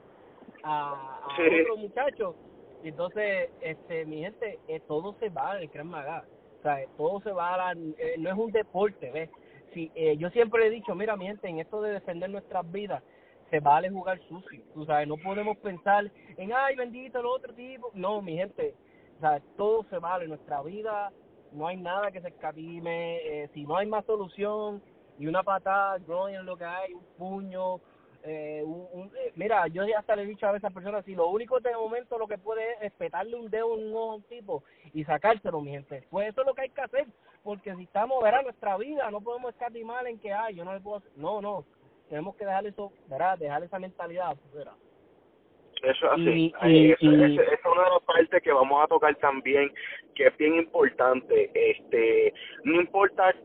a, 0.64 1.20
otro 1.28 1.78
muchacho. 1.78 2.36
Entonces, 2.84 3.50
este, 3.62 4.06
mi 4.06 4.22
gente, 4.22 4.60
eh, 4.68 4.82
todo 4.88 5.16
se 5.20 5.30
va 5.30 5.60
el 5.60 5.70
Crash 5.70 5.86
Maga. 5.86 6.26
O 6.60 6.62
sea, 6.64 6.78
todo 6.98 7.22
se 7.22 7.32
va 7.32 7.74
eh, 7.74 8.16
no 8.20 8.30
es 8.30 8.38
un 8.38 8.52
deporte, 8.52 9.12
¿ves? 9.12 9.30
Si, 9.74 9.92
yo 10.20 10.30
siempre 10.30 10.68
he 10.68 10.70
dicho, 10.70 10.94
mira, 10.94 11.18
mi 11.18 11.26
gente, 11.26 11.48
en 11.48 11.60
esto 11.60 11.82
de 11.82 11.94
defender 11.94 12.30
nuestras 12.30 12.72
vidas, 12.72 13.02
se 13.50 13.60
vale 13.60 13.90
jugar 13.90 14.20
sucio. 14.28 14.64
Tú 14.74 14.86
sabes, 14.86 15.08
no 15.08 15.18
podemos 15.18 15.58
pensar 15.58 16.12
en, 16.38 16.54
ay, 16.54 16.76
bendito, 16.76 17.20
el 17.20 17.26
otro 17.26 17.54
tipo. 17.54 17.90
No, 17.94 18.22
mi 18.22 18.36
gente, 18.36 18.76
o 19.18 19.20
sea, 19.20 19.42
todo 19.58 19.84
se 19.90 19.98
vale. 19.98 20.28
Nuestra 20.28 20.62
vida 20.62 21.12
no 21.52 21.68
hay 21.68 21.78
nada 21.78 22.12
que 22.12 22.22
se 22.22 22.30
escatime. 22.30 23.18
Eh, 23.18 23.50
si 23.54 23.64
no 23.66 23.78
hay 23.78 23.88
más 23.88 24.06
solución, 24.06 24.82
y 25.20 25.28
una 25.28 25.44
patada, 25.44 25.98
en 25.98 26.46
lo 26.46 26.58
que 26.58 26.66
hay, 26.66 26.94
un 26.94 27.06
puño. 27.18 27.80
Eh, 28.26 28.64
un, 28.64 29.12
eh, 29.18 29.34
mira, 29.36 29.68
yo 29.68 29.86
ya 29.86 30.00
hasta 30.00 30.16
le 30.16 30.24
he 30.24 30.26
dicho 30.26 30.48
a 30.48 30.56
esas 30.56 30.72
personas, 30.72 31.04
si 31.04 31.14
lo 31.14 31.28
único 31.28 31.60
de 31.60 31.74
momento 31.74 32.18
lo 32.18 32.28
que 32.28 32.38
puede 32.38 32.78
es 32.82 32.94
petarle 32.94 33.36
un 33.36 33.50
dedo 33.50 33.78
en 33.78 33.88
un 33.88 33.96
ojo 33.96 34.12
a 34.12 34.16
un 34.16 34.24
tipo 34.24 34.64
y 34.94 35.04
sacárselo, 35.04 35.60
mi 35.60 35.72
gente. 35.72 36.06
Pues 36.10 36.30
eso 36.30 36.42
es 36.42 36.48
lo 36.48 36.54
que 36.54 36.62
hay 36.62 36.70
que 36.70 36.82
hacer, 36.82 37.06
porque 37.44 37.76
si 37.76 37.84
estamos, 37.84 38.24
verá, 38.24 38.42
nuestra 38.42 38.78
vida, 38.78 39.12
no 39.12 39.20
podemos 39.20 39.52
escatimar 39.52 40.08
en 40.08 40.20
que, 40.20 40.32
ay, 40.32 40.56
yo 40.56 40.64
no 40.64 40.74
le 40.74 40.80
puedo 40.80 41.04
No, 41.18 41.42
no, 41.42 41.66
tenemos 42.08 42.36
que 42.38 42.46
dejar 42.46 42.66
eso, 42.66 42.94
¿verdad? 43.08 43.38
Dejar 43.38 43.64
esa 43.64 43.80
mentalidad 43.80 44.38
¿verdad? 44.54 44.74
Eso 45.84 46.06
es 46.06 46.12
así. 46.14 46.54
Y, 46.64 46.92
es 46.92 47.02
una 47.02 47.28
de 47.28 47.36
las 47.36 48.04
partes 48.06 48.42
que 48.42 48.54
vamos 48.54 48.82
a 48.82 48.88
tocar 48.88 49.14
también, 49.16 49.70
que 50.16 50.28
es 50.28 50.38
bien 50.38 50.56
importante. 50.56 51.52
Este, 51.54 52.34
no 52.64 52.80
importa 52.80 53.36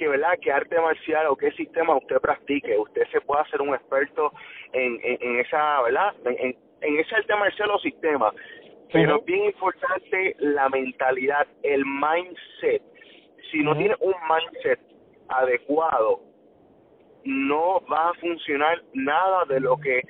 que, 0.00 0.08
¿verdad? 0.08 0.38
qué 0.40 0.50
arte 0.50 0.80
marcial 0.80 1.26
o 1.26 1.36
qué 1.36 1.52
sistema 1.52 1.94
usted 1.94 2.16
practique, 2.20 2.78
usted 2.78 3.02
se 3.12 3.20
pueda 3.20 3.42
hacer 3.42 3.60
un 3.60 3.74
experto 3.74 4.32
en, 4.72 4.98
en, 5.02 5.40
esa, 5.40 5.82
¿verdad? 5.82 6.14
En, 6.24 6.56
en, 6.80 6.98
ese 6.98 7.16
arte 7.16 7.36
marcial 7.36 7.70
o 7.70 7.78
sistema. 7.78 8.32
Pero 8.90 9.18
es 9.18 9.24
bien 9.26 9.44
importante 9.44 10.36
la 10.38 10.70
mentalidad, 10.70 11.46
el 11.62 11.84
mindset. 11.84 12.82
Si 13.50 13.58
no 13.62 13.76
tiene 13.76 13.94
un 14.00 14.14
mindset 14.26 14.80
adecuado, 15.28 16.20
no 17.24 17.84
va 17.92 18.08
a 18.08 18.14
funcionar 18.14 18.82
nada 18.94 19.44
de 19.44 19.60
lo 19.60 19.76
que 19.76 20.00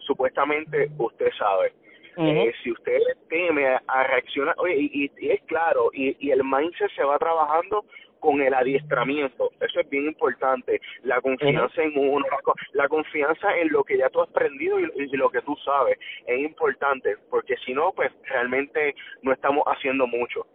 supuestamente 0.00 0.90
usted 0.98 1.30
sabe. 1.38 1.72
eh, 2.18 2.52
si 2.62 2.70
usted 2.70 2.98
teme 3.30 3.66
a 3.66 4.02
reaccionar, 4.08 4.54
oye, 4.58 4.76
y, 4.76 5.10
y, 5.18 5.30
es 5.30 5.40
claro, 5.44 5.88
y, 5.94 6.14
y 6.20 6.30
el 6.32 6.44
mindset 6.44 6.90
se 6.94 7.02
va 7.02 7.18
trabajando 7.18 7.86
con 8.22 8.40
el 8.40 8.54
adiestramiento, 8.54 9.50
eso 9.60 9.80
es 9.80 9.90
bien 9.90 10.06
importante, 10.06 10.80
la 11.02 11.20
confianza 11.20 11.82
en 11.82 11.98
uno, 11.98 12.24
la 12.72 12.88
confianza 12.88 13.58
en 13.58 13.72
lo 13.72 13.82
que 13.82 13.98
ya 13.98 14.08
tú 14.10 14.22
has 14.22 14.30
aprendido 14.30 14.78
y, 14.78 14.84
y, 14.96 15.16
lo 15.16 15.28
que 15.28 15.42
tú 15.42 15.56
sabes, 15.64 15.98
es 16.28 16.38
importante, 16.38 17.16
porque 17.28 17.56
si 17.66 17.74
no, 17.74 17.90
pues 17.90 18.12
realmente 18.28 18.94
no 19.22 19.32
estamos 19.32 19.64
haciendo 19.66 20.06
mucho. 20.06 20.46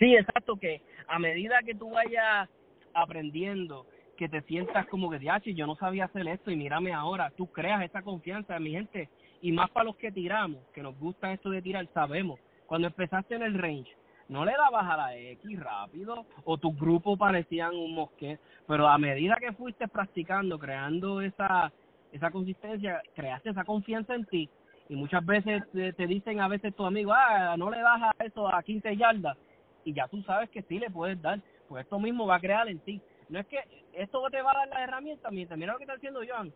Sí, 0.00 0.16
exacto, 0.16 0.56
que 0.56 0.82
a 1.06 1.20
medida 1.20 1.62
que 1.64 1.76
tú 1.76 1.90
vayas 1.90 2.48
aprendiendo 2.94 3.86
que 4.16 4.28
te 4.28 4.42
sientas 4.42 4.88
como 4.88 5.08
que, 5.08 5.20
diache, 5.20 5.54
yo 5.54 5.68
no 5.68 5.76
sabía 5.76 6.06
hacer 6.06 6.26
esto 6.26 6.50
y 6.50 6.56
mírame 6.56 6.92
ahora, 6.92 7.30
tú 7.36 7.46
creas 7.52 7.84
esa 7.84 8.02
confianza, 8.02 8.58
mi 8.58 8.72
gente, 8.72 9.08
y 9.40 9.52
más 9.52 9.70
para 9.70 9.84
los 9.84 9.96
que 9.96 10.10
tiramos, 10.10 10.66
que 10.74 10.82
nos 10.82 10.98
gusta 10.98 11.32
esto 11.32 11.50
de 11.50 11.62
tirar, 11.62 11.86
sabemos, 11.94 12.40
cuando 12.66 12.88
empezaste 12.88 13.36
en 13.36 13.42
el 13.42 13.54
range, 13.54 13.94
no 14.28 14.44
le 14.44 14.52
dabas 14.52 14.86
a 14.86 14.96
la 14.96 15.16
X 15.16 15.60
rápido, 15.60 16.26
o 16.44 16.58
tu 16.58 16.72
grupo 16.72 17.16
parecían 17.16 17.74
un 17.74 17.94
mosquete, 17.94 18.40
pero 18.66 18.88
a 18.88 18.98
medida 18.98 19.36
que 19.36 19.52
fuiste 19.52 19.88
practicando, 19.88 20.58
creando 20.58 21.20
esa, 21.20 21.72
esa 22.12 22.30
consistencia, 22.30 23.02
creaste 23.14 23.50
esa 23.50 23.64
confianza 23.64 24.14
en 24.14 24.26
ti, 24.26 24.48
y 24.88 24.96
muchas 24.96 25.24
veces 25.24 25.62
te, 25.72 25.92
te 25.92 26.06
dicen 26.06 26.40
a 26.40 26.48
veces 26.48 26.74
tu 26.74 26.84
amigo, 26.84 27.12
ah, 27.12 27.56
no 27.56 27.70
le 27.70 27.80
das 27.80 28.02
a 28.02 28.24
eso 28.24 28.48
a 28.48 28.62
15 28.62 28.96
yardas, 28.96 29.36
y 29.84 29.92
ya 29.92 30.08
tú 30.08 30.22
sabes 30.22 30.50
que 30.50 30.62
sí 30.62 30.78
le 30.78 30.90
puedes 30.90 31.20
dar, 31.22 31.40
pues 31.68 31.84
esto 31.84 31.98
mismo 31.98 32.26
va 32.26 32.36
a 32.36 32.40
crear 32.40 32.68
en 32.68 32.78
ti 32.80 33.00
no 33.28 33.40
es 33.40 33.46
que 33.46 33.58
esto 33.94 34.22
te 34.30 34.42
va 34.42 34.52
a 34.52 34.58
dar 34.58 34.68
las 34.68 34.80
herramientas, 34.80 35.32
mientras 35.32 35.58
mira 35.58 35.72
lo 35.72 35.78
que 35.78 35.84
está 35.84 35.94
haciendo 35.94 36.20
Joan, 36.26 36.52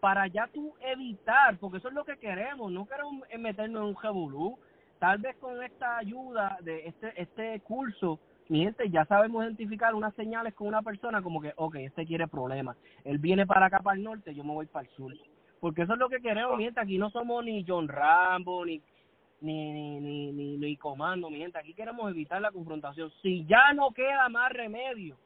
para 0.00 0.26
ya 0.26 0.46
tú 0.48 0.74
evitar, 0.80 1.58
porque 1.58 1.78
eso 1.78 1.88
es 1.88 1.94
lo 1.94 2.04
que 2.04 2.18
queremos, 2.18 2.70
no 2.72 2.86
queremos 2.86 3.26
meternos 3.38 3.82
en 3.82 3.88
un 3.88 3.96
jebulú. 3.96 4.58
Tal 5.00 5.16
vez 5.16 5.34
con 5.38 5.62
esta 5.62 5.96
ayuda 5.96 6.58
de 6.60 6.86
este 6.86 7.20
este 7.20 7.60
curso, 7.60 8.20
mi 8.48 8.64
gente, 8.64 8.90
ya 8.90 9.06
sabemos 9.06 9.42
identificar 9.42 9.94
unas 9.94 10.14
señales 10.14 10.52
con 10.52 10.68
una 10.68 10.82
persona 10.82 11.22
como 11.22 11.40
que, 11.40 11.54
ok, 11.56 11.76
este 11.76 12.06
quiere 12.06 12.28
problemas. 12.28 12.76
Él 13.02 13.16
viene 13.16 13.46
para 13.46 13.66
acá, 13.66 13.80
para 13.80 13.96
el 13.96 14.04
norte, 14.04 14.34
yo 14.34 14.44
me 14.44 14.52
voy 14.52 14.66
para 14.66 14.86
el 14.86 14.94
sur. 14.94 15.14
Porque 15.58 15.82
eso 15.82 15.94
es 15.94 15.98
lo 15.98 16.10
que 16.10 16.20
queremos, 16.20 16.58
mi 16.58 16.64
gente. 16.64 16.80
Aquí 16.80 16.98
no 16.98 17.08
somos 17.08 17.42
ni 17.42 17.64
John 17.66 17.88
Rambo, 17.88 18.66
ni 18.66 18.82
ni, 19.40 19.72
ni, 19.72 20.00
ni, 20.00 20.32
ni, 20.32 20.56
ni 20.58 20.76
comando, 20.76 21.30
mi 21.30 21.38
gente. 21.38 21.58
Aquí 21.58 21.72
queremos 21.72 22.10
evitar 22.10 22.42
la 22.42 22.52
confrontación. 22.52 23.10
Si 23.22 23.46
ya 23.46 23.72
no 23.72 23.92
queda 23.92 24.28
más 24.28 24.52
remedio, 24.52 25.16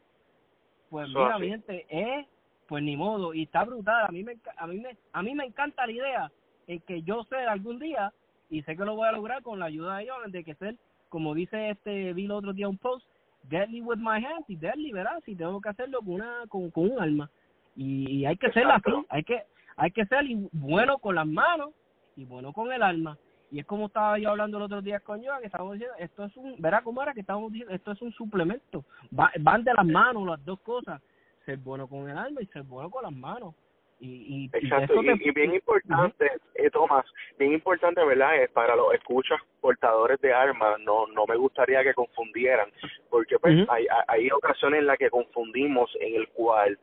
pues 0.89 1.09
mira, 1.09 1.37
mi 1.37 1.49
gente, 1.49 1.85
eh, 1.89 2.29
pues 2.69 2.85
ni 2.85 2.97
modo, 2.97 3.35
y 3.35 3.43
está 3.43 3.65
brutal, 3.65 4.05
a 4.07 4.13
mí 4.13 4.23
me 4.23 4.37
a 4.57 4.67
mí 4.69 4.79
me 4.79 4.97
a 5.13 5.23
mí 5.23 5.35
me 5.35 5.47
encanta 5.47 5.85
la 5.85 5.93
idea 5.93 6.33
en 6.69 6.79
que 6.83 7.03
yo 7.03 7.25
sé 7.25 7.37
algún 7.37 7.81
día 7.81 8.13
y 8.51 8.63
sé 8.63 8.77
que 8.77 8.85
lo 8.85 8.97
voy 8.97 9.09
a 9.09 9.13
lograr 9.13 9.43
con 9.43 9.59
la 9.59 9.67
ayuda 9.67 9.97
de 9.97 10.05
ellos 10.05 10.17
de 10.29 10.45
que 10.45 10.55
ser, 10.55 10.77
como 11.09 11.35
dice 11.35 11.71
este 11.71 12.13
vi 12.13 12.25
el 12.27 12.31
otro 12.31 12.53
día 12.53 12.69
un 12.69 12.79
post, 12.79 13.07
deadly 13.45 13.81
with 13.81 13.99
my 13.99 14.25
hands 14.25 14.49
y 14.49 14.57
deadly, 14.57 14.93
¿verdad? 14.93 15.23
Si 15.25 15.37
tengo 15.37 15.61
que 15.61 15.69
hacerlo 15.69 16.01
con 16.01 16.15
una 16.15 16.45
con, 16.49 16.71
con 16.71 16.91
un 16.91 17.01
alma 17.01 17.31
y, 17.77 18.25
hay 18.25 18.37
que 18.37 18.51
ser 18.53 18.67
así, 18.71 18.91
hay 19.09 19.25
que 19.25 19.43
hay 19.77 19.91
que 19.91 20.07
ser 20.07 20.25
bueno 20.53 20.99
con 20.99 21.17
las 21.17 21.27
manos 21.27 21.71
y 22.17 22.25
bueno 22.25 22.53
con 22.53 22.73
el 22.73 22.83
alma. 22.83 23.19
Y 23.51 23.61
es 23.61 23.67
como 23.67 23.87
estaba 23.87 24.19
yo 24.19 24.31
hablando 24.31 24.57
el 24.57 24.65
otro 24.65 24.83
día 24.83 25.01
con 25.01 25.23
yo, 25.23 25.33
que 25.41 25.47
estábamos 25.47 25.75
diciendo, 25.75 25.97
esto 25.99 26.25
es 26.25 26.37
un, 26.37 26.57
verá 26.59 26.83
cómo 26.83 27.03
era 27.03 27.13
que 27.13 27.21
estábamos 27.21 27.53
diciendo, 27.53 27.75
esto 27.75 27.93
es 27.93 28.03
un 28.03 28.13
suplemento. 28.13 28.85
van 29.11 29.65
de 29.65 29.75
las 29.75 29.87
manos 29.87 30.27
las 30.27 30.45
dos 30.45 30.61
cosas, 30.61 31.01
ser 31.45 31.59
bueno 31.59 31.87
con 31.87 32.09
el 32.09 32.17
alma 32.17 32.43
y 32.43 32.47
ser 32.47 32.63
bueno 32.63 32.91
con 32.91 33.05
las 33.05 33.13
manos. 33.13 33.55
Y, 34.01 34.51
y, 34.53 34.57
Exacto, 34.57 35.03
y, 35.03 35.31
bien 35.31 35.55
importante, 35.55 36.31
eh, 36.55 36.71
Tomás, 36.71 37.07
bien 37.39 37.53
importante, 37.53 38.05
¿verdad? 38.05 38.43
Es 38.43 38.51
para 38.51 38.77
los 38.77 38.93
escuchas 38.93 39.41
portadores 39.61 40.21
de 40.21 40.33
armas, 40.33 40.79
no 40.81 41.07
no 41.07 41.27
me 41.27 41.37
gustaría 41.37 41.83
que 41.83 41.95
confundieran, 41.95 42.71
porque 43.09 43.39
pues 43.39 43.67
hay, 43.69 43.87
hay 44.09 44.31
ocasiones 44.31 44.81
en 44.81 44.87
las 44.87 44.99
que 44.99 45.11
confundimos 45.11 45.91
en 46.01 46.17
el 46.17 46.29
cual 46.29 46.79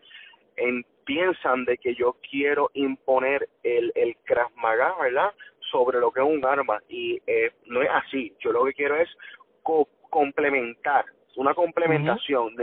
en, 0.55 0.83
piensan 1.05 1.65
de 1.65 1.77
que 1.77 1.95
yo 1.95 2.15
quiero 2.29 2.69
imponer 2.73 3.49
el, 3.63 3.91
el 3.95 4.15
Krav 4.23 4.49
Maga, 4.55 4.95
¿verdad? 5.01 5.31
Sobre 5.71 5.99
lo 5.99 6.11
que 6.11 6.21
es 6.21 6.25
un 6.25 6.45
arma, 6.45 6.79
y 6.89 7.21
eh, 7.27 7.51
no 7.65 7.81
es 7.81 7.89
así, 7.91 8.33
yo 8.39 8.51
lo 8.51 8.65
que 8.65 8.73
quiero 8.73 8.95
es 8.95 9.09
complementar 10.09 11.05
una 11.35 11.53
complementación. 11.53 12.55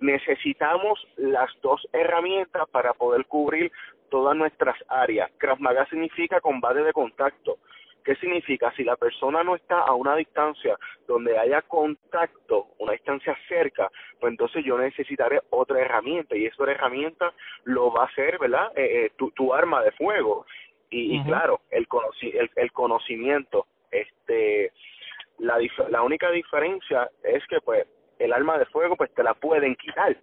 necesitamos 0.00 1.06
las 1.16 1.50
dos 1.62 1.86
herramientas 1.92 2.68
para 2.70 2.92
poder 2.92 3.24
cubrir 3.26 3.72
todas 4.10 4.36
nuestras 4.36 4.76
áreas. 4.88 5.30
Krav 5.38 5.58
Maga 5.60 5.86
significa 5.86 6.40
combate 6.40 6.82
de 6.82 6.92
contacto. 6.92 7.58
¿Qué 8.04 8.14
significa? 8.16 8.72
Si 8.76 8.84
la 8.84 8.96
persona 8.96 9.42
no 9.42 9.56
está 9.56 9.80
a 9.80 9.92
una 9.94 10.14
distancia 10.14 10.78
donde 11.08 11.36
haya 11.36 11.60
contacto, 11.62 12.68
una 12.78 12.92
distancia 12.92 13.36
cerca, 13.48 13.90
pues 14.20 14.30
entonces 14.30 14.64
yo 14.64 14.78
necesitaré 14.78 15.40
otra 15.50 15.80
herramienta 15.80 16.36
y 16.36 16.46
esa 16.46 16.70
herramienta 16.70 17.32
lo 17.64 17.92
va 17.92 18.02
a 18.02 18.06
hacer, 18.06 18.38
¿verdad? 18.38 18.70
Eh, 18.76 19.06
eh, 19.06 19.12
tu, 19.16 19.32
tu 19.32 19.52
arma 19.52 19.82
de 19.82 19.90
fuego. 19.90 20.46
Y, 20.88 21.16
y 21.16 21.24
claro, 21.24 21.62
el, 21.70 21.88
el, 22.22 22.50
el 22.54 22.72
conocimiento, 22.72 23.66
este, 23.90 24.70
la, 25.38 25.58
la 25.90 26.02
única 26.02 26.30
diferencia 26.30 27.10
es 27.24 27.44
que 27.48 27.60
pues 27.60 27.86
el 28.26 28.32
arma 28.32 28.58
de 28.58 28.66
fuego 28.66 28.96
pues 28.96 29.12
te 29.14 29.22
la 29.22 29.34
pueden 29.34 29.74
quitar. 29.76 30.16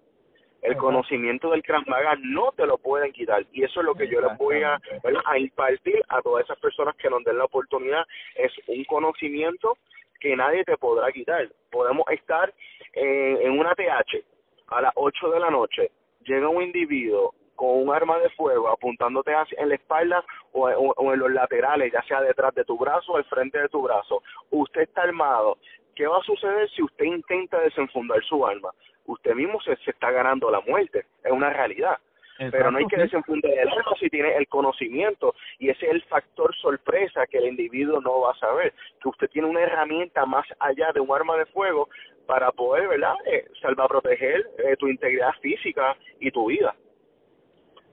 El 0.61 0.77
conocimiento 0.77 1.49
del 1.51 1.61
Krav 1.61 1.83
no 2.21 2.53
te 2.53 2.65
lo 2.65 2.77
pueden 2.77 3.11
quitar 3.11 3.45
y 3.51 3.63
eso 3.63 3.81
es 3.81 3.85
lo 3.85 3.95
que 3.95 4.07
yo 4.07 4.21
les 4.21 4.37
voy 4.37 4.63
a, 4.63 4.79
a 5.25 5.37
impartir 5.37 6.01
a 6.07 6.21
todas 6.21 6.45
esas 6.45 6.57
personas 6.59 6.95
que 6.95 7.09
nos 7.09 7.23
den 7.25 7.37
la 7.37 7.45
oportunidad. 7.45 8.05
Es 8.35 8.53
un 8.67 8.85
conocimiento 8.85 9.77
que 10.21 10.37
nadie 10.37 10.63
te 10.63 10.77
podrá 10.77 11.11
quitar. 11.11 11.49
Podemos 11.69 12.05
estar 12.09 12.53
en, 12.93 13.41
en 13.41 13.59
una 13.59 13.75
TH 13.75 14.23
a 14.67 14.81
las 14.81 14.93
8 14.95 15.31
de 15.31 15.39
la 15.39 15.49
noche, 15.49 15.91
llega 16.23 16.47
un 16.47 16.63
individuo 16.63 17.33
con 17.55 17.69
un 17.69 17.93
arma 17.93 18.17
de 18.19 18.29
fuego 18.31 18.69
apuntándote 18.69 19.33
hacia, 19.33 19.61
en 19.61 19.69
la 19.69 19.75
espalda 19.75 20.23
o, 20.51 20.67
o, 20.67 21.13
en 21.13 21.19
los 21.19 21.31
laterales, 21.31 21.91
ya 21.93 22.01
sea 22.03 22.21
detrás 22.21 22.53
de 22.55 22.65
tu 22.65 22.77
brazo 22.77 23.13
o 23.13 23.17
al 23.17 23.25
frente 23.25 23.59
de 23.59 23.69
tu 23.69 23.81
brazo. 23.81 24.23
Usted 24.49 24.81
está 24.81 25.03
armado, 25.03 25.57
¿Qué 25.95 26.07
va 26.07 26.17
a 26.17 26.23
suceder 26.23 26.69
si 26.71 26.81
usted 26.83 27.05
intenta 27.05 27.59
desenfundar 27.59 28.23
su 28.23 28.45
arma? 28.45 28.69
Usted 29.05 29.35
mismo 29.35 29.61
se, 29.61 29.75
se 29.77 29.91
está 29.91 30.11
ganando 30.11 30.49
la 30.49 30.61
muerte, 30.61 31.05
es 31.23 31.31
una 31.31 31.49
realidad. 31.49 31.97
Pero 32.37 32.71
no 32.71 32.79
hay 32.79 32.87
que 32.87 32.97
desenfundar 32.97 33.51
el 33.51 33.69
arma 33.69 33.93
si 33.99 34.09
tiene 34.09 34.35
el 34.35 34.47
conocimiento 34.47 35.35
y 35.59 35.69
ese 35.69 35.85
es 35.85 35.91
el 35.91 36.01
factor 36.03 36.53
sorpresa 36.55 37.27
que 37.27 37.37
el 37.37 37.45
individuo 37.45 38.01
no 38.01 38.21
va 38.21 38.31
a 38.31 38.39
saber, 38.39 38.73
que 39.01 39.09
usted 39.09 39.29
tiene 39.29 39.47
una 39.47 39.61
herramienta 39.61 40.25
más 40.25 40.45
allá 40.59 40.91
de 40.93 40.99
un 40.99 41.13
arma 41.13 41.37
de 41.37 41.45
fuego 41.47 41.89
para 42.25 42.51
poder, 42.51 42.87
¿verdad?, 42.87 43.13
eh, 43.25 43.45
salvar, 43.61 43.87
proteger 43.87 44.49
eh, 44.57 44.75
tu 44.77 44.87
integridad 44.87 45.33
física 45.41 45.95
y 46.19 46.31
tu 46.31 46.47
vida. 46.47 46.75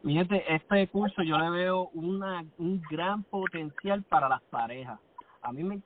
Fíjate, 0.02 0.42
este 0.54 0.88
curso 0.88 1.22
yo 1.22 1.36
le 1.36 1.50
veo 1.50 1.90
una, 1.92 2.42
un 2.56 2.80
gran 2.90 3.22
potencial 3.24 4.02
para 4.04 4.28
las 4.28 4.40
parejas. 4.44 4.98
A 5.42 5.52
mí 5.52 5.62
me 5.62 5.80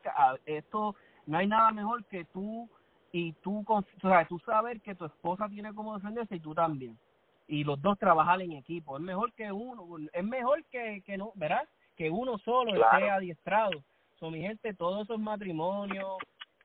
esto 0.46 0.94
no 1.26 1.38
hay 1.38 1.46
nada 1.46 1.70
mejor 1.72 2.04
que 2.04 2.24
tú 2.26 2.68
y 3.12 3.32
tú, 3.34 3.64
o 3.66 3.84
sea, 4.00 4.26
tú 4.26 4.38
saber 4.40 4.80
que 4.80 4.94
tu 4.94 5.04
esposa 5.04 5.48
tiene 5.48 5.72
como 5.72 5.94
defenderse 5.94 6.36
y 6.36 6.40
tú 6.40 6.54
también. 6.54 6.98
Y 7.46 7.62
los 7.62 7.80
dos 7.80 7.98
trabajar 7.98 8.40
en 8.42 8.52
equipo. 8.52 8.96
Es 8.96 9.02
mejor 9.02 9.32
que 9.34 9.52
uno, 9.52 9.86
es 10.12 10.24
mejor 10.24 10.64
que, 10.64 11.02
que 11.06 11.16
no, 11.16 11.32
¿verdad? 11.34 11.68
Que 11.96 12.10
uno 12.10 12.38
solo 12.38 12.74
esté 12.74 13.10
adiestrado. 13.10 13.82
Son 14.18 14.32
mi 14.32 14.40
gente, 14.40 14.74
todos 14.74 15.04
esos 15.04 15.20
matrimonios, 15.20 16.16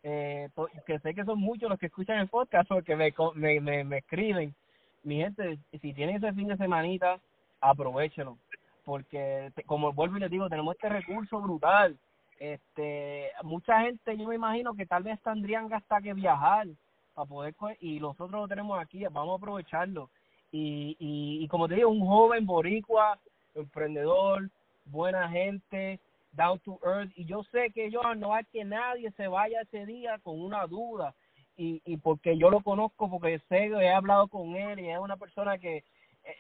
eh, 0.02 0.50
que 0.88 1.00
sé 1.00 1.14
que 1.14 1.26
son 1.26 1.40
muchos 1.40 1.70
los 1.70 1.78
que 1.78 1.88
escuchan 1.88 2.20
el 2.20 2.30
podcast 2.30 2.68
porque 2.70 2.96
me, 2.96 3.14
me, 3.36 3.60
me, 3.60 3.84
me 3.84 3.98
escriben. 3.98 4.56
Mi 5.04 5.18
gente, 5.18 5.60
si 5.82 5.94
tienen 5.94 6.16
ese 6.16 6.34
fin 6.34 6.48
de 6.48 6.58
semanita, 6.58 7.20
aprovechelo. 7.62 8.38
Porque, 8.86 9.52
como 9.68 9.94
vuelvo 9.94 10.18
y 10.18 10.22
les 10.22 10.32
digo, 10.32 10.50
tenemos 10.50 10.76
este 10.76 10.90
recurso 10.90 11.40
brutal 11.42 11.96
este 12.40 13.32
mucha 13.44 13.82
gente 13.82 14.18
yo 14.18 14.28
me 14.28 14.36
imagino 14.36 14.74
que 14.74 14.86
tal 14.86 15.04
vez 15.04 15.22
tendrían 15.22 15.72
hasta 15.74 16.02
que 16.02 16.14
viajar 16.14 16.68
para 17.14 17.28
poder 17.28 17.54
y 17.82 18.00
nosotros 18.00 18.32
lo 18.32 18.48
tenemos 18.48 18.80
aquí 18.80 19.04
vamos 19.12 19.34
a 19.34 19.38
aprovecharlo. 19.38 20.10
Y, 20.52 20.96
y, 21.00 21.44
y 21.44 21.48
como 21.48 21.68
te 21.68 21.76
digo 21.76 21.90
un 21.90 22.06
joven 22.06 22.46
boricua 22.46 23.20
emprendedor 23.56 24.50
buena 24.86 25.30
gente 25.30 26.00
down 26.32 26.60
to 26.60 26.80
earth. 26.84 27.12
Y 27.16 27.26
yo 27.26 27.44
sé 27.52 27.72
que 27.72 27.92
yo 27.92 28.02
no 28.16 28.34
hay 28.34 28.46
que 28.46 28.64
nadie 28.64 29.12
se 29.12 29.28
vaya 29.28 29.62
ese 29.62 29.86
día 29.86 30.20
con 30.20 30.42
una 30.42 30.66
duda. 30.66 31.14
Y, 31.58 31.82
y 31.86 31.98
porque 31.98 32.38
yo 32.38 32.50
lo 32.50 32.62
conozco 32.62 33.10
porque 33.10 33.40
sé 33.50 33.66
he 33.66 33.90
hablado 33.90 34.28
con 34.30 34.56
él 34.56 34.80
y 34.80 34.90
es 34.90 34.98
una 34.98 35.18
persona 35.18 35.58
que 35.58 35.84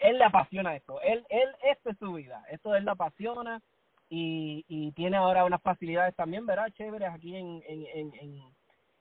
él 0.02 0.18
le 0.18 0.24
apasiona 0.24 0.76
esto. 0.76 1.02
Él 1.02 1.26
él 1.30 1.50
esto 1.64 1.90
es 1.90 1.98
su 1.98 2.14
vida. 2.14 2.44
Esto 2.50 2.76
él 2.76 2.86
le 2.86 2.92
apasiona 2.92 3.62
y, 4.10 4.66
y 4.68 4.92
tiene 4.94 5.18
ahora 5.18 5.46
unas 5.46 5.62
facilidades 5.62 6.16
también, 6.16 6.46
¿verdad? 6.46 6.70
Chéveres 6.74 7.10
aquí 7.10 7.36
en, 7.36 7.62
en, 7.68 7.86
en, 7.94 8.14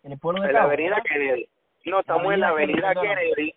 en, 0.03 0.13
el 0.13 0.19
pueblo 0.19 0.43
de 0.43 0.53
la 0.53 0.65
avenida 0.65 1.01
Kennedy. 1.03 1.49
No, 1.87 2.01
estamos 2.01 2.33
en 2.33 2.41
la 2.41 2.49
avenida 2.49 2.95
Kennedy, 2.95 3.55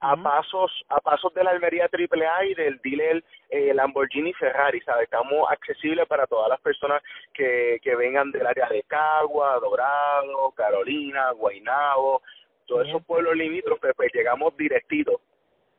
a 0.00 0.16
pasos 0.16 0.70
a 0.88 1.00
pasos 1.00 1.32
de 1.34 1.44
la 1.44 1.50
Almería 1.50 1.88
AAA 1.92 2.46
y 2.46 2.54
del 2.54 2.78
dealer 2.82 3.24
eh, 3.50 3.72
Lamborghini 3.74 4.32
Ferrari, 4.34 4.80
¿sabes? 4.80 5.04
Estamos 5.04 5.48
accesibles 5.50 6.06
para 6.08 6.26
todas 6.26 6.48
las 6.48 6.60
personas 6.60 7.02
que, 7.32 7.78
que 7.82 7.94
vengan 7.94 8.30
del 8.32 8.46
área 8.46 8.68
de 8.68 8.82
Cagua, 8.84 9.58
Dorado, 9.60 10.50
Carolina, 10.56 11.30
Guaynabo, 11.30 12.22
todos 12.66 12.88
esos 12.88 13.04
pueblos 13.04 13.36
limítrofes, 13.36 13.92
pues 13.96 14.12
llegamos 14.12 14.56
directito. 14.56 15.20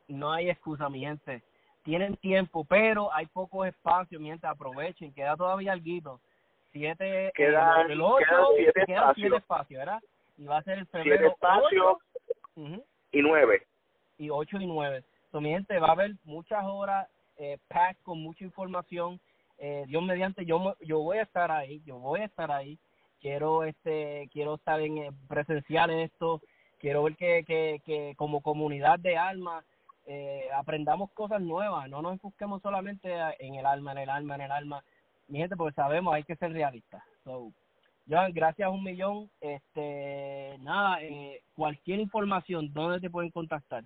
No 0.08 0.32
hay 0.32 0.50
excusa, 0.50 0.88
mi 0.88 1.00
gente 1.00 1.42
tienen 1.82 2.16
tiempo, 2.16 2.64
pero 2.64 3.12
hay 3.12 3.26
pocos 3.26 3.66
espacios, 3.66 4.20
mientras 4.20 4.52
aprovechen, 4.52 5.12
queda 5.12 5.36
todavía 5.36 5.72
algo. 5.72 6.20
Siete, 6.72 7.26
eh, 7.26 7.32
queda, 7.34 7.82
el 7.82 8.00
siete, 9.16 9.36
espacios. 9.36 9.78
¿verdad? 9.78 10.00
Y 10.36 10.44
va 10.44 10.58
a 10.58 10.62
ser 10.62 10.78
el 10.78 10.86
febrero 10.86 11.16
siete 11.16 11.32
espacios 11.32 11.98
y 13.12 13.22
nueve. 13.22 13.66
Y 14.18 14.30
ocho 14.30 14.58
y 14.58 14.66
nueve. 14.66 15.04
Gente, 15.32 15.78
va 15.78 15.88
a 15.88 15.92
haber 15.92 16.12
muchas 16.24 16.64
horas, 16.64 17.08
eh, 17.36 17.58
pack 17.68 17.96
con 18.02 18.22
mucha 18.22 18.44
información. 18.44 19.20
Eh, 19.58 19.84
Dios 19.86 20.02
mediante, 20.02 20.44
yo 20.44 20.76
yo 20.80 21.00
voy 21.00 21.18
a 21.18 21.22
estar 21.22 21.50
ahí, 21.50 21.82
yo 21.84 21.98
voy 21.98 22.20
a 22.20 22.24
estar 22.24 22.50
ahí. 22.50 22.78
Quiero 23.20 23.64
este 23.64 24.28
quiero 24.32 24.54
estar 24.54 24.80
en 24.80 24.98
eh, 24.98 25.10
presencial 25.28 25.90
en 25.90 26.00
esto. 26.00 26.40
Quiero 26.78 27.02
ver 27.02 27.16
que, 27.16 27.44
que, 27.44 27.82
que 27.84 28.14
como 28.16 28.40
comunidad 28.40 28.98
de 28.98 29.16
almas 29.18 29.64
eh, 30.12 30.48
aprendamos 30.52 31.12
cosas 31.12 31.40
nuevas, 31.40 31.88
no 31.88 32.02
nos 32.02 32.14
enfoquemos 32.14 32.60
solamente 32.62 33.14
en 33.38 33.54
el 33.54 33.64
alma, 33.64 33.92
en 33.92 33.98
el 33.98 34.10
alma, 34.10 34.34
en 34.34 34.40
el 34.40 34.50
alma. 34.50 34.82
Mi 35.28 35.38
gente, 35.38 35.54
porque 35.54 35.76
sabemos, 35.76 36.12
hay 36.12 36.24
que 36.24 36.34
ser 36.34 36.52
realistas. 36.52 37.00
So, 37.22 37.52
Joan, 38.08 38.32
gracias 38.32 38.66
a 38.66 38.70
un 38.70 38.82
millón. 38.82 39.30
Este, 39.40 40.56
nada, 40.62 41.00
eh, 41.00 41.40
cualquier 41.54 42.00
información, 42.00 42.72
¿dónde 42.72 42.98
te 42.98 43.08
pueden 43.08 43.30
contactar? 43.30 43.84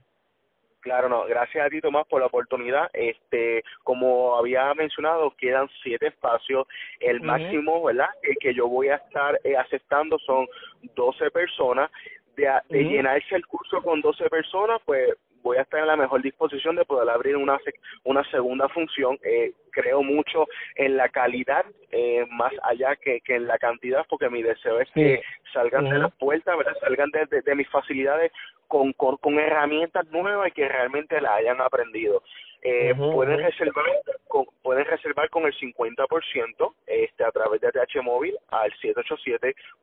Claro, 0.80 1.10
no, 1.10 1.26
gracias 1.26 1.66
a 1.66 1.68
ti 1.68 1.82
Tomás 1.82 2.06
por 2.06 2.20
la 2.20 2.26
oportunidad. 2.28 2.88
Este, 2.94 3.62
como 3.82 4.38
había 4.38 4.72
mencionado, 4.72 5.30
quedan 5.36 5.68
siete 5.82 6.06
espacios. 6.06 6.66
El 7.00 7.20
máximo, 7.20 7.82
¿verdad? 7.82 8.08
que 8.40 8.54
yo 8.54 8.66
voy 8.66 8.88
a 8.88 8.96
estar 8.96 9.38
eh, 9.44 9.58
aceptando 9.58 10.18
son 10.20 10.46
12 10.94 11.30
personas. 11.32 11.90
De, 12.34 12.50
de 12.68 12.82
llenarse 12.82 13.36
el 13.36 13.46
curso 13.46 13.80
con 13.80 14.00
12 14.00 14.28
personas, 14.28 14.80
pues 14.84 15.14
voy 15.44 15.58
a 15.58 15.62
estar 15.62 15.78
en 15.78 15.86
la 15.86 15.96
mejor 15.96 16.22
disposición 16.22 16.74
de 16.74 16.86
poder 16.86 17.08
abrir 17.10 17.36
una, 17.36 17.58
una 18.02 18.28
segunda 18.30 18.68
función. 18.70 19.18
Eh, 19.22 19.52
creo 19.74 20.02
mucho 20.02 20.46
en 20.76 20.96
la 20.96 21.08
calidad 21.08 21.66
eh, 21.90 22.24
más 22.30 22.52
allá 22.62 22.96
que, 22.96 23.20
que 23.20 23.34
en 23.34 23.46
la 23.46 23.58
cantidad, 23.58 24.06
porque 24.08 24.30
mi 24.30 24.42
deseo 24.42 24.80
es 24.80 24.90
que 24.92 25.22
salgan 25.52 25.84
de 25.84 25.98
las 25.98 26.12
puertas, 26.14 26.56
¿verdad? 26.56 26.76
salgan 26.80 27.10
de, 27.10 27.42
de, 27.42 27.54
mis 27.54 27.68
facilidades 27.68 28.32
con, 28.68 28.92
con, 28.94 29.16
con 29.18 29.38
herramientas 29.38 30.06
nuevas 30.10 30.48
y 30.48 30.52
que 30.52 30.68
realmente 30.68 31.20
la 31.20 31.34
hayan 31.34 31.60
aprendido. 31.60 32.22
Eh, 32.66 32.94
pueden 32.94 33.40
reservar 33.40 33.84
con, 34.26 34.46
pueden 34.62 34.86
reservar 34.86 35.28
con 35.28 35.44
el 35.44 35.52
50% 35.52 36.74
este 36.86 37.22
a 37.22 37.30
través 37.30 37.60
de 37.60 37.70
TH 37.70 38.02
móvil 38.02 38.34
al 38.48 38.72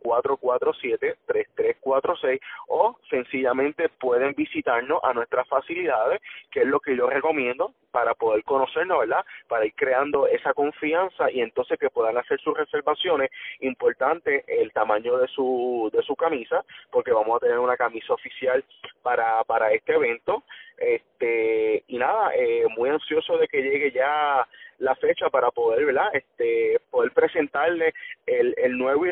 787-447-3346 0.01 2.39
o 2.69 2.97
sencillamente 3.07 3.87
pueden 3.87 4.33
visitarnos 4.33 4.99
a 5.03 5.13
nuestras 5.13 5.47
facilidades 5.47 6.19
que 6.49 6.61
es 6.61 6.65
lo 6.65 6.79
que 6.79 6.97
yo 6.97 7.07
recomiendo 7.07 7.75
para 7.91 8.15
poder 8.15 8.43
conocernos, 8.43 8.97
¿verdad? 8.99 9.23
Para 9.47 9.67
ir 9.67 9.75
creando 9.81 10.27
esa 10.27 10.53
confianza 10.53 11.31
y 11.31 11.41
entonces 11.41 11.79
que 11.79 11.89
puedan 11.89 12.15
hacer 12.15 12.39
sus 12.39 12.55
reservaciones. 12.55 13.31
Importante 13.61 14.43
el 14.47 14.71
tamaño 14.71 15.17
de 15.17 15.27
su 15.27 15.89
de 15.91 16.03
su 16.03 16.15
camisa, 16.15 16.63
porque 16.91 17.11
vamos 17.11 17.37
a 17.37 17.39
tener 17.39 17.57
una 17.57 17.75
camisa 17.75 18.13
oficial 18.13 18.63
para 19.01 19.43
para 19.43 19.71
este 19.71 19.93
evento. 19.93 20.43
Este, 20.77 21.83
y 21.87 21.97
nada, 21.97 22.31
eh, 22.35 22.65
muy 22.77 22.89
ansioso 22.89 23.37
de 23.37 23.47
que 23.47 23.61
llegue 23.63 23.91
ya 23.91 24.47
la 24.77 24.95
fecha 24.95 25.29
para 25.29 25.49
poder, 25.49 25.85
¿verdad? 25.85 26.09
Este, 26.13 26.79
poder 26.91 27.11
presentarle 27.11 27.93
el, 28.27 28.53
el 28.57 28.77
nuevo 28.77 29.05
y, 29.07 29.11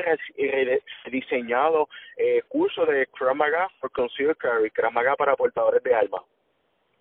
rediseñado 1.05 1.89
eh, 2.17 2.43
curso 2.47 2.86
de 2.86 3.08
Krav 3.08 3.36
Maga 3.36 3.69
for 3.79 3.91
Concealed 3.91 4.38
Carry, 4.38 4.69
Krav 4.69 4.91
Maga 4.93 5.15
para 5.15 5.36
portadores 5.36 5.82
de 5.84 5.95
alma. 5.95 6.21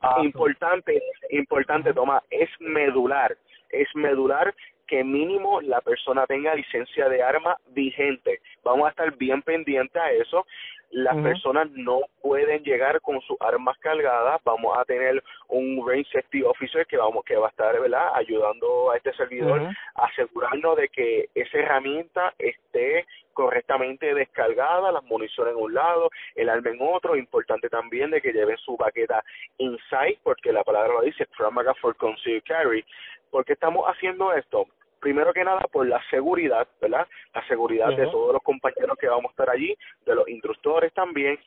Ah, 0.01 0.21
importante, 0.23 1.03
importante, 1.31 1.93
toma, 1.93 2.23
es 2.31 2.49
medular, 2.61 3.37
es 3.71 3.89
medular 3.95 4.55
que 4.87 5.05
mínimo 5.05 5.61
la 5.61 5.81
persona 5.81 6.27
tenga 6.27 6.55
licencia 6.55 7.09
de 7.09 7.23
arma 7.23 7.59
vigente. 7.69 8.41
Vamos 8.65 8.87
a 8.87 8.91
estar 8.91 9.15
bien 9.17 9.43
pendientes 9.43 10.01
a 10.01 10.11
eso 10.13 10.47
las 10.91 11.17
personas 11.17 11.71
no 11.73 12.01
pueden 12.23 12.63
llegar 12.63 13.01
con 13.01 13.21
sus 13.23 13.37
armas 13.41 13.77
cargadas, 13.79 14.41
vamos 14.45 14.77
a 14.79 14.85
tener 14.85 15.23
un 15.49 15.87
range 15.87 16.09
safety 16.13 16.43
officer 16.43 16.87
que 16.87 16.97
vamos 16.97 17.25
que 17.25 17.37
va 17.37 17.49
a 17.49 17.51
estar, 17.51 17.79
¿verdad?, 17.79 18.11
ayudando 18.15 18.91
a 18.91 18.97
este 18.97 19.13
servidor 19.15 19.61
a 19.95 20.05
asegurarnos 20.07 20.77
de 20.77 20.89
que 20.89 21.29
esa 21.35 21.59
herramienta 21.59 22.33
esté 22.39 23.05
correctamente 23.35 24.15
descargada, 24.15 24.91
las 24.91 25.05
municiones 25.05 25.55
en 25.55 25.63
un 25.63 25.75
lado, 25.75 26.11
el 26.35 26.49
arma 26.49 26.71
en 26.71 26.79
otro, 26.81 27.15
importante 27.17 27.69
también 27.69 28.11
de 28.11 28.21
que 28.21 28.33
lleven 28.33 28.57
su 28.57 28.77
baqueta 28.77 29.23
inside, 29.59 30.19
porque 30.23 30.53
la 30.53 30.65
palabra 30.65 30.95
lo 30.95 31.03
dice, 31.03 31.27
Framaga 31.37 31.75
for 31.75 31.95
Concealed 31.97 32.43
Carry. 32.45 32.85
¿Por 33.31 33.45
qué 33.45 33.55
estamos 33.55 33.87
haciendo 33.87 34.33
esto? 34.33 34.67
primero 34.99 35.33
que 35.33 35.45
nada 35.45 35.61
por 35.73 35.87
la 35.87 36.03
seguridad, 36.11 36.67
¿verdad? 36.81 37.07
La 37.35 37.47
seguridad 37.47 37.89
de 37.89 38.07
todos 38.07 38.33
los 38.33 38.43
compañeros 38.43 38.97
que 38.99 39.09
vamos 39.09 39.27
a 39.27 39.31
estar 39.31 39.51
allí, 39.51 39.77
de 40.05 40.15
los 40.15 40.29
instructores 40.29 40.93
también. 40.93 41.39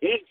Y 0.00 0.24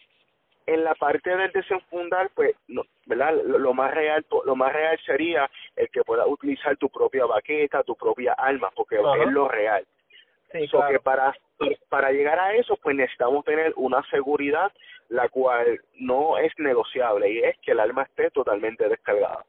en 0.65 0.83
la 0.83 0.95
parte 0.95 1.35
del 1.35 1.51
desenfundar, 1.51 2.29
pues, 2.33 2.55
no, 2.67 2.83
¿verdad? 3.05 3.33
Lo, 3.43 3.73
más 3.73 3.93
real, 3.93 4.25
lo 4.45 4.55
más 4.55 4.71
real 4.73 4.97
sería 5.05 5.49
el 5.75 5.89
que 5.89 6.03
pueda 6.03 6.25
utilizar 6.25 6.77
tu 6.77 6.89
propia 6.89 7.25
baqueta, 7.25 7.83
tu 7.83 7.95
propia 7.95 8.33
arma, 8.33 8.69
porque 8.75 8.95
es 8.95 9.31
lo 9.31 9.47
real. 9.47 9.85
Sí, 10.51 10.67
que 10.89 10.99
para 10.99 11.33
para 11.89 12.11
llegar 12.11 12.39
a 12.39 12.55
eso, 12.55 12.75
pues 12.81 12.95
necesitamos 12.95 13.45
tener 13.45 13.71
una 13.75 14.01
seguridad 14.09 14.71
la 15.09 15.29
cual 15.29 15.79
no 15.99 16.37
es 16.37 16.51
negociable 16.57 17.29
y 17.29 17.39
es 17.39 17.57
que 17.59 17.71
el 17.71 17.79
arma 17.79 18.03
esté 18.03 18.31
totalmente 18.31 18.89
descargada 18.89 19.45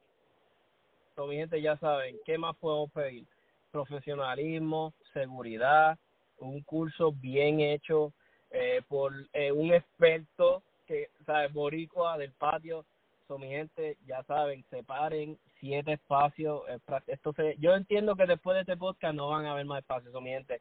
mi 1.26 1.36
gente 1.36 1.60
ya 1.60 1.76
saben, 1.78 2.16
¿qué 2.24 2.38
más 2.38 2.56
podemos 2.56 2.90
pedir? 2.92 3.24
Profesionalismo, 3.70 4.92
seguridad, 5.12 5.98
un 6.38 6.62
curso 6.62 7.12
bien 7.12 7.60
hecho 7.60 8.12
eh, 8.50 8.82
por 8.88 9.12
eh, 9.32 9.50
un 9.52 9.72
experto 9.72 10.62
que 10.86 11.08
sabe 11.24 11.48
boricua 11.48 12.18
del 12.18 12.32
patio. 12.32 12.84
So, 13.28 13.38
mi 13.38 13.48
gente, 13.48 13.96
ya 14.06 14.22
saben, 14.24 14.64
separen 14.68 15.38
siete 15.58 15.94
espacios. 15.94 16.62
Eh, 16.68 16.78
esto 17.06 17.32
se, 17.32 17.56
yo 17.58 17.74
entiendo 17.74 18.14
que 18.14 18.26
después 18.26 18.54
de 18.54 18.60
este 18.62 18.76
podcast 18.76 19.14
no 19.14 19.28
van 19.28 19.46
a 19.46 19.52
haber 19.52 19.64
más 19.64 19.80
espacios, 19.80 20.12
so, 20.12 20.20
mi 20.20 20.30
gente. 20.30 20.60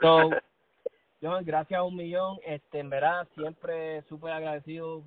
So, 0.00 0.30
John, 1.24 1.42
gracias 1.44 1.78
a 1.78 1.82
un 1.82 1.96
millón. 1.96 2.38
Este, 2.44 2.80
en 2.80 2.90
verdad, 2.90 3.26
siempre 3.34 4.02
súper 4.02 4.32
agradecido. 4.32 5.02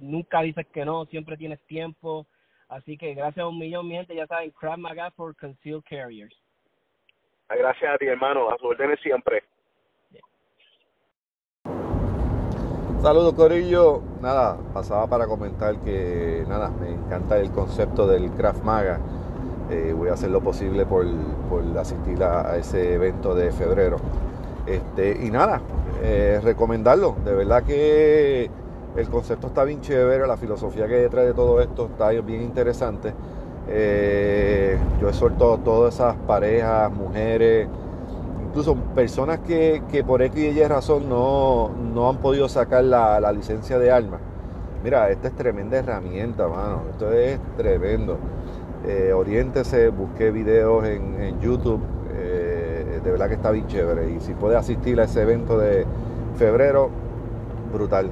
Nunca 0.00 0.40
dices 0.40 0.66
que 0.68 0.86
no, 0.86 1.04
siempre 1.06 1.36
tienes 1.36 1.60
tiempo. 1.66 2.26
Así 2.70 2.96
que 2.96 3.14
gracias 3.14 3.42
a 3.42 3.48
un 3.48 3.58
millón, 3.58 3.88
mi 3.88 3.96
gente, 3.96 4.14
ya 4.14 4.28
saben, 4.28 4.52
Crab 4.52 4.78
Maga 4.78 5.10
for 5.10 5.34
Concealed 5.34 5.82
Carriers. 5.90 6.32
Ah, 7.48 7.56
gracias 7.56 7.92
a 7.92 7.98
ti, 7.98 8.06
hermano. 8.06 8.48
A 8.48 8.56
su 8.58 8.66
orden 8.66 8.96
siempre. 9.02 9.42
Saludos, 13.02 13.34
Corillo. 13.34 14.02
Nada, 14.20 14.56
pasaba 14.72 15.08
para 15.08 15.26
comentar 15.26 15.80
que, 15.80 16.44
nada, 16.46 16.70
me 16.70 16.90
encanta 16.90 17.38
el 17.38 17.50
concepto 17.50 18.06
del 18.06 18.30
Craft 18.30 18.62
Maga. 18.62 19.00
Eh, 19.68 19.92
voy 19.92 20.10
a 20.10 20.12
hacer 20.12 20.30
lo 20.30 20.40
posible 20.40 20.86
por, 20.86 21.06
por 21.48 21.76
asistir 21.76 22.22
a, 22.22 22.56
ese 22.56 22.94
evento 22.94 23.34
de 23.34 23.50
febrero. 23.50 23.96
Este, 24.66 25.18
y 25.26 25.30
nada, 25.32 25.60
eh, 26.02 26.40
recomendarlo. 26.40 27.16
De 27.24 27.34
verdad 27.34 27.64
que 27.64 28.48
el 28.96 29.08
concepto 29.08 29.48
está 29.48 29.64
bien 29.64 29.80
chévere, 29.80 30.26
la 30.26 30.36
filosofía 30.36 30.86
que 30.86 30.94
detrás 30.94 31.26
de 31.26 31.34
todo 31.34 31.60
esto 31.60 31.86
está 31.86 32.10
bien 32.10 32.42
interesante. 32.42 33.12
Eh, 33.68 34.76
yo 35.00 35.08
exhorto 35.08 35.54
a 35.54 35.58
todas 35.58 35.94
esas 35.94 36.16
parejas, 36.26 36.90
mujeres, 36.92 37.68
incluso 38.48 38.74
personas 38.94 39.38
que, 39.40 40.04
por 40.06 40.22
X 40.22 40.42
y 40.42 40.60
Y 40.60 40.64
razón 40.64 41.08
no, 41.08 41.70
han 42.08 42.16
podido 42.18 42.48
sacar 42.48 42.84
la, 42.84 43.32
licencia 43.32 43.78
de 43.78 43.92
armas. 43.92 44.20
Mira, 44.82 45.10
esta 45.10 45.28
es 45.28 45.36
tremenda 45.36 45.78
herramienta, 45.78 46.48
mano. 46.48 46.82
Esto 46.90 47.12
es 47.12 47.38
tremendo. 47.56 48.18
Eh, 48.86 49.12
oriéntese, 49.12 49.90
busqué 49.90 50.30
videos 50.30 50.84
en, 50.86 51.38
YouTube. 51.40 51.80
Eh, 52.14 53.00
de 53.04 53.10
verdad 53.10 53.28
que 53.28 53.34
está 53.34 53.50
bien 53.50 53.66
chévere. 53.66 54.10
Y 54.10 54.20
si 54.20 54.32
puede 54.32 54.56
asistir 54.56 55.00
a 55.00 55.04
ese 55.04 55.22
evento 55.22 55.58
de 55.58 55.86
febrero, 56.36 56.90
brutal. 57.72 58.10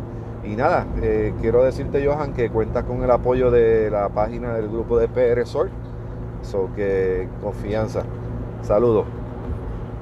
Y 0.49 0.57
nada, 0.57 0.87
eh, 1.03 1.35
quiero 1.43 1.63
decirte, 1.63 2.05
Johan, 2.07 2.33
que 2.33 2.49
cuentas 2.49 2.85
con 2.85 3.03
el 3.05 3.11
apoyo 3.11 3.51
de 3.51 3.91
la 3.91 4.09
página 4.09 4.55
del 4.55 4.69
grupo 4.69 4.99
de 4.99 5.07
PR 5.07 5.45
Sol. 5.45 5.71
So 6.41 6.71
que 6.75 7.29
confianza. 7.43 8.05
Saludos. 8.63 9.05